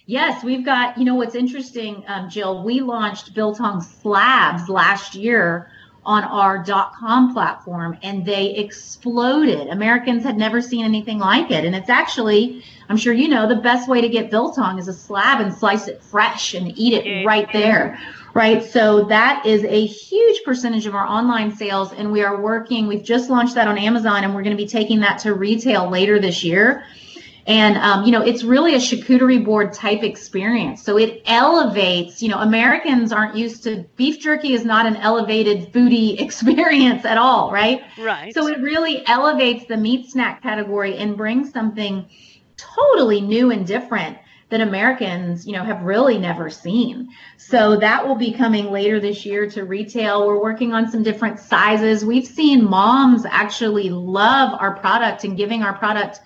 Yes, 0.05 0.43
we've 0.43 0.65
got, 0.65 0.97
you 0.97 1.05
know, 1.05 1.15
what's 1.15 1.35
interesting, 1.35 2.03
um, 2.07 2.29
Jill, 2.29 2.63
we 2.63 2.79
launched 2.79 3.33
Biltong 3.33 3.81
Slabs 3.81 4.67
last 4.67 5.15
year 5.15 5.69
on 6.05 6.23
our 6.23 6.63
.com 6.97 7.33
platform 7.33 7.97
and 8.01 8.25
they 8.25 8.55
exploded. 8.55 9.67
Americans 9.67 10.23
had 10.23 10.37
never 10.37 10.61
seen 10.61 10.83
anything 10.83 11.19
like 11.19 11.51
it. 11.51 11.63
And 11.63 11.75
it's 11.75 11.89
actually, 11.89 12.63
I'm 12.89 12.97
sure 12.97 13.13
you 13.13 13.27
know, 13.27 13.47
the 13.47 13.61
best 13.61 13.87
way 13.87 14.01
to 14.01 14.09
get 14.09 14.31
biltong 14.31 14.79
is 14.79 14.87
a 14.87 14.93
slab 14.93 15.41
and 15.41 15.53
slice 15.53 15.87
it 15.87 16.01
fresh 16.01 16.55
and 16.55 16.75
eat 16.77 16.93
it 16.93 17.25
right 17.25 17.47
there. 17.53 17.99
Right. 18.33 18.63
So 18.63 19.03
that 19.05 19.45
is 19.45 19.63
a 19.65 19.85
huge 19.85 20.43
percentage 20.43 20.87
of 20.87 20.95
our 20.95 21.05
online 21.05 21.53
sales. 21.53 21.91
And 21.93 22.11
we 22.11 22.23
are 22.23 22.41
working, 22.41 22.87
we've 22.87 23.03
just 23.03 23.29
launched 23.29 23.55
that 23.55 23.67
on 23.67 23.77
Amazon 23.77 24.23
and 24.23 24.33
we're 24.33 24.41
going 24.41 24.55
to 24.55 24.63
be 24.63 24.69
taking 24.69 25.01
that 25.01 25.19
to 25.19 25.33
retail 25.33 25.89
later 25.89 26.17
this 26.17 26.43
year. 26.43 26.85
And, 27.47 27.77
um, 27.77 28.05
you 28.05 28.11
know, 28.11 28.21
it's 28.21 28.43
really 28.43 28.75
a 28.75 28.77
charcuterie 28.77 29.43
board 29.43 29.73
type 29.73 30.03
experience. 30.03 30.83
So 30.83 30.97
it 30.97 31.21
elevates, 31.25 32.21
you 32.21 32.29
know, 32.29 32.37
Americans 32.37 33.11
aren't 33.11 33.35
used 33.35 33.63
to 33.63 33.85
beef 33.95 34.19
jerky 34.19 34.53
is 34.53 34.63
not 34.63 34.85
an 34.85 34.95
elevated 34.97 35.73
foodie 35.73 36.19
experience 36.25 37.05
at 37.05 37.17
all, 37.17 37.51
right? 37.51 37.81
Right. 37.97 38.33
So 38.33 38.47
it 38.47 38.59
really 38.59 39.05
elevates 39.07 39.65
the 39.65 39.77
meat 39.77 40.09
snack 40.09 40.43
category 40.43 40.97
and 40.97 41.17
brings 41.17 41.51
something 41.51 42.05
totally 42.57 43.21
new 43.21 43.51
and 43.51 43.65
different 43.65 44.17
that 44.51 44.61
Americans, 44.61 45.47
you 45.47 45.53
know, 45.53 45.63
have 45.63 45.81
really 45.81 46.17
never 46.17 46.49
seen. 46.49 47.09
So 47.37 47.77
that 47.77 48.05
will 48.05 48.15
be 48.15 48.33
coming 48.33 48.69
later 48.69 48.99
this 48.99 49.25
year 49.25 49.49
to 49.49 49.63
retail. 49.63 50.27
We're 50.27 50.41
working 50.41 50.73
on 50.73 50.91
some 50.91 51.03
different 51.03 51.39
sizes. 51.39 52.03
We've 52.05 52.27
seen 52.27 52.69
moms 52.69 53.25
actually 53.25 53.89
love 53.89 54.53
our 54.59 54.75
product 54.75 55.23
and 55.23 55.37
giving 55.37 55.63
our 55.63 55.73
product 55.73 56.19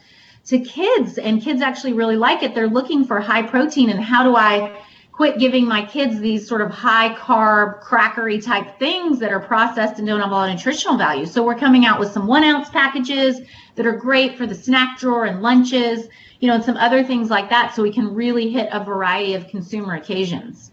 to 0.45 0.59
kids 0.59 1.17
and 1.17 1.41
kids 1.41 1.61
actually 1.61 1.93
really 1.93 2.17
like 2.17 2.43
it. 2.43 2.53
They're 2.53 2.69
looking 2.69 3.05
for 3.05 3.19
high 3.19 3.43
protein 3.43 3.89
and 3.89 3.99
how 3.99 4.23
do 4.23 4.35
i 4.35 4.81
quit 5.11 5.39
giving 5.39 5.65
my 5.65 5.85
kids 5.85 6.19
these 6.19 6.45
sort 6.45 6.59
of 6.59 6.69
high 6.69 7.15
carb 7.15 7.81
crackery 7.81 8.43
type 8.43 8.77
things 8.77 9.17
that 9.19 9.31
are 9.31 9.39
processed 9.39 9.97
and 9.97 10.05
don't 10.05 10.19
have 10.19 10.29
a 10.29 10.33
lot 10.33 10.49
of 10.49 10.55
nutritional 10.55 10.97
value? 10.97 11.25
So 11.25 11.43
we're 11.43 11.55
coming 11.55 11.85
out 11.85 11.99
with 11.99 12.11
some 12.11 12.27
one 12.27 12.43
ounce 12.43 12.69
packages 12.69 13.39
that 13.75 13.85
are 13.85 13.93
great 13.93 14.37
for 14.37 14.45
the 14.45 14.55
snack 14.55 14.99
drawer 14.99 15.25
and 15.25 15.41
lunches 15.41 16.07
you 16.39 16.47
know 16.47 16.55
and 16.55 16.63
some 16.63 16.77
other 16.77 17.03
things 17.03 17.29
like 17.29 17.49
that 17.49 17.73
so 17.73 17.81
we 17.81 17.91
can 17.91 18.13
really 18.13 18.51
hit 18.51 18.69
a 18.71 18.83
variety 18.83 19.33
of 19.33 19.47
consumer 19.47 19.95
occasions. 19.95 20.71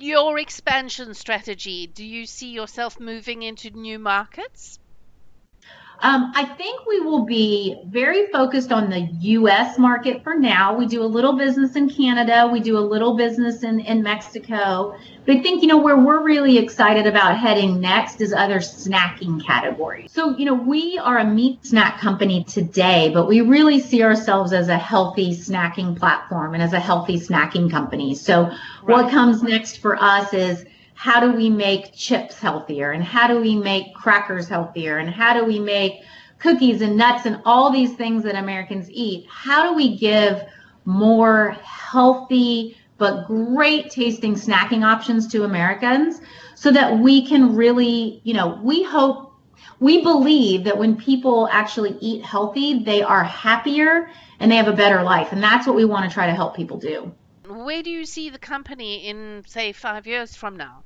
Your 0.00 0.38
expansion 0.38 1.14
strategy 1.14 1.86
do 1.86 2.04
you 2.04 2.26
see 2.26 2.50
yourself 2.50 2.98
moving 2.98 3.42
into 3.42 3.70
new 3.70 3.98
markets 3.98 4.78
um, 6.00 6.32
I 6.36 6.44
think 6.44 6.86
we 6.86 7.00
will 7.00 7.24
be 7.24 7.82
very 7.86 8.28
focused 8.28 8.70
on 8.70 8.88
the 8.88 9.08
US 9.20 9.78
market 9.78 10.22
for 10.22 10.34
now. 10.34 10.76
We 10.76 10.86
do 10.86 11.02
a 11.02 11.06
little 11.06 11.36
business 11.36 11.74
in 11.74 11.90
Canada, 11.90 12.48
we 12.52 12.60
do 12.60 12.78
a 12.78 12.80
little 12.80 13.16
business 13.16 13.64
in, 13.64 13.80
in 13.80 14.02
Mexico. 14.02 14.96
But 15.26 15.38
I 15.38 15.42
think, 15.42 15.60
you 15.60 15.68
know, 15.68 15.78
where 15.78 15.98
we're 15.98 16.22
really 16.22 16.56
excited 16.56 17.06
about 17.06 17.36
heading 17.36 17.80
next 17.80 18.20
is 18.20 18.32
other 18.32 18.58
snacking 18.58 19.44
categories. 19.44 20.12
So, 20.12 20.36
you 20.38 20.44
know, 20.44 20.54
we 20.54 20.98
are 20.98 21.18
a 21.18 21.24
meat 21.24 21.66
snack 21.66 21.98
company 21.98 22.44
today, 22.44 23.10
but 23.12 23.26
we 23.26 23.40
really 23.40 23.80
see 23.80 24.02
ourselves 24.04 24.52
as 24.52 24.68
a 24.68 24.78
healthy 24.78 25.32
snacking 25.32 25.98
platform 25.98 26.54
and 26.54 26.62
as 26.62 26.72
a 26.72 26.80
healthy 26.80 27.18
snacking 27.18 27.70
company. 27.70 28.14
So, 28.14 28.44
right. 28.44 28.56
what 28.84 29.10
comes 29.10 29.42
next 29.42 29.78
for 29.78 30.00
us 30.00 30.32
is 30.32 30.64
how 30.98 31.20
do 31.20 31.30
we 31.32 31.48
make 31.48 31.94
chips 31.94 32.40
healthier 32.40 32.90
and 32.90 33.04
how 33.04 33.28
do 33.28 33.40
we 33.40 33.54
make 33.54 33.94
crackers 33.94 34.48
healthier 34.48 34.98
and 34.98 35.08
how 35.08 35.32
do 35.32 35.44
we 35.44 35.56
make 35.56 36.02
cookies 36.40 36.82
and 36.82 36.96
nuts 36.96 37.24
and 37.24 37.40
all 37.44 37.70
these 37.70 37.94
things 37.94 38.24
that 38.24 38.34
Americans 38.34 38.90
eat? 38.90 39.24
How 39.30 39.70
do 39.70 39.76
we 39.76 39.96
give 39.96 40.42
more 40.84 41.56
healthy 41.62 42.76
but 42.96 43.28
great 43.28 43.90
tasting 43.90 44.34
snacking 44.34 44.84
options 44.84 45.28
to 45.28 45.44
Americans 45.44 46.20
so 46.56 46.72
that 46.72 46.98
we 46.98 47.24
can 47.24 47.54
really, 47.54 48.20
you 48.24 48.34
know, 48.34 48.60
we 48.64 48.82
hope 48.82 49.32
we 49.78 50.02
believe 50.02 50.64
that 50.64 50.76
when 50.76 50.96
people 50.96 51.48
actually 51.52 51.96
eat 52.00 52.24
healthy, 52.24 52.82
they 52.82 53.02
are 53.02 53.22
happier 53.22 54.10
and 54.40 54.50
they 54.50 54.56
have 54.56 54.66
a 54.66 54.72
better 54.72 55.04
life. 55.04 55.30
And 55.30 55.40
that's 55.40 55.64
what 55.64 55.76
we 55.76 55.84
want 55.84 56.10
to 56.10 56.12
try 56.12 56.26
to 56.26 56.34
help 56.34 56.56
people 56.56 56.76
do. 56.76 57.14
Where 57.48 57.84
do 57.84 57.90
you 57.90 58.04
see 58.04 58.30
the 58.30 58.38
company 58.38 59.06
in, 59.06 59.44
say, 59.46 59.70
five 59.70 60.08
years 60.08 60.34
from 60.34 60.56
now? 60.56 60.82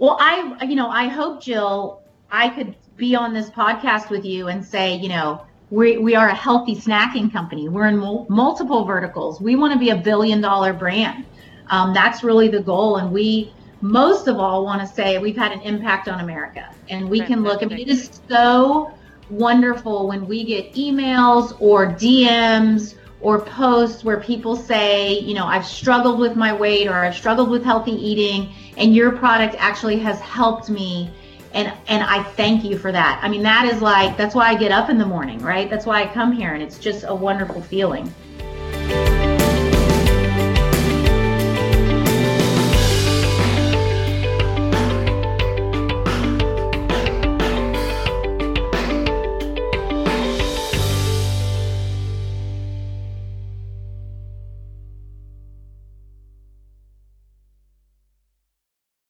Well, 0.00 0.16
I, 0.18 0.64
you 0.64 0.76
know, 0.76 0.88
I 0.88 1.08
hope, 1.08 1.42
Jill, 1.42 2.00
I 2.30 2.48
could 2.48 2.74
be 2.96 3.14
on 3.14 3.34
this 3.34 3.50
podcast 3.50 4.08
with 4.08 4.24
you 4.24 4.48
and 4.48 4.64
say, 4.64 4.96
you 4.96 5.10
know, 5.10 5.44
we, 5.68 5.98
we 5.98 6.14
are 6.14 6.28
a 6.28 6.34
healthy 6.34 6.74
snacking 6.74 7.30
company. 7.30 7.68
We're 7.68 7.86
in 7.88 7.98
mul- 7.98 8.26
multiple 8.30 8.86
verticals. 8.86 9.42
We 9.42 9.56
want 9.56 9.74
to 9.74 9.78
be 9.78 9.90
a 9.90 9.96
billion 9.96 10.40
dollar 10.40 10.72
brand. 10.72 11.26
Um, 11.70 11.92
that's 11.92 12.24
really 12.24 12.48
the 12.48 12.62
goal. 12.62 12.96
And 12.96 13.12
we, 13.12 13.52
most 13.82 14.26
of 14.26 14.38
all, 14.38 14.64
want 14.64 14.80
to 14.80 14.86
say 14.88 15.18
we've 15.18 15.36
had 15.36 15.52
an 15.52 15.60
impact 15.60 16.08
on 16.08 16.20
America. 16.20 16.62
And 16.88 17.10
we 17.10 17.20
can 17.20 17.42
look, 17.42 17.62
I 17.62 17.66
mean, 17.66 17.78
it 17.80 17.88
is 17.88 18.22
so 18.26 18.90
wonderful 19.28 20.08
when 20.08 20.26
we 20.26 20.44
get 20.46 20.74
emails 20.74 21.52
or 21.60 21.88
DMs 21.88 22.94
or 23.20 23.40
posts 23.40 24.02
where 24.02 24.20
people 24.20 24.56
say, 24.56 25.18
you 25.18 25.34
know, 25.34 25.44
I've 25.44 25.66
struggled 25.66 26.18
with 26.18 26.36
my 26.36 26.52
weight 26.52 26.88
or 26.88 26.94
I've 26.94 27.14
struggled 27.14 27.50
with 27.50 27.64
healthy 27.64 27.92
eating 27.92 28.54
and 28.76 28.94
your 28.94 29.12
product 29.12 29.56
actually 29.58 29.98
has 29.98 30.20
helped 30.20 30.70
me 30.70 31.10
and 31.52 31.72
and 31.88 32.02
I 32.02 32.22
thank 32.22 32.64
you 32.64 32.78
for 32.78 32.92
that. 32.92 33.20
I 33.22 33.28
mean, 33.28 33.42
that 33.42 33.66
is 33.66 33.82
like 33.82 34.16
that's 34.16 34.34
why 34.34 34.48
I 34.48 34.54
get 34.54 34.72
up 34.72 34.88
in 34.88 34.98
the 34.98 35.06
morning, 35.06 35.40
right? 35.40 35.68
That's 35.68 35.86
why 35.86 36.02
I 36.02 36.06
come 36.06 36.32
here 36.32 36.54
and 36.54 36.62
it's 36.62 36.78
just 36.78 37.04
a 37.06 37.14
wonderful 37.14 37.60
feeling. 37.60 38.12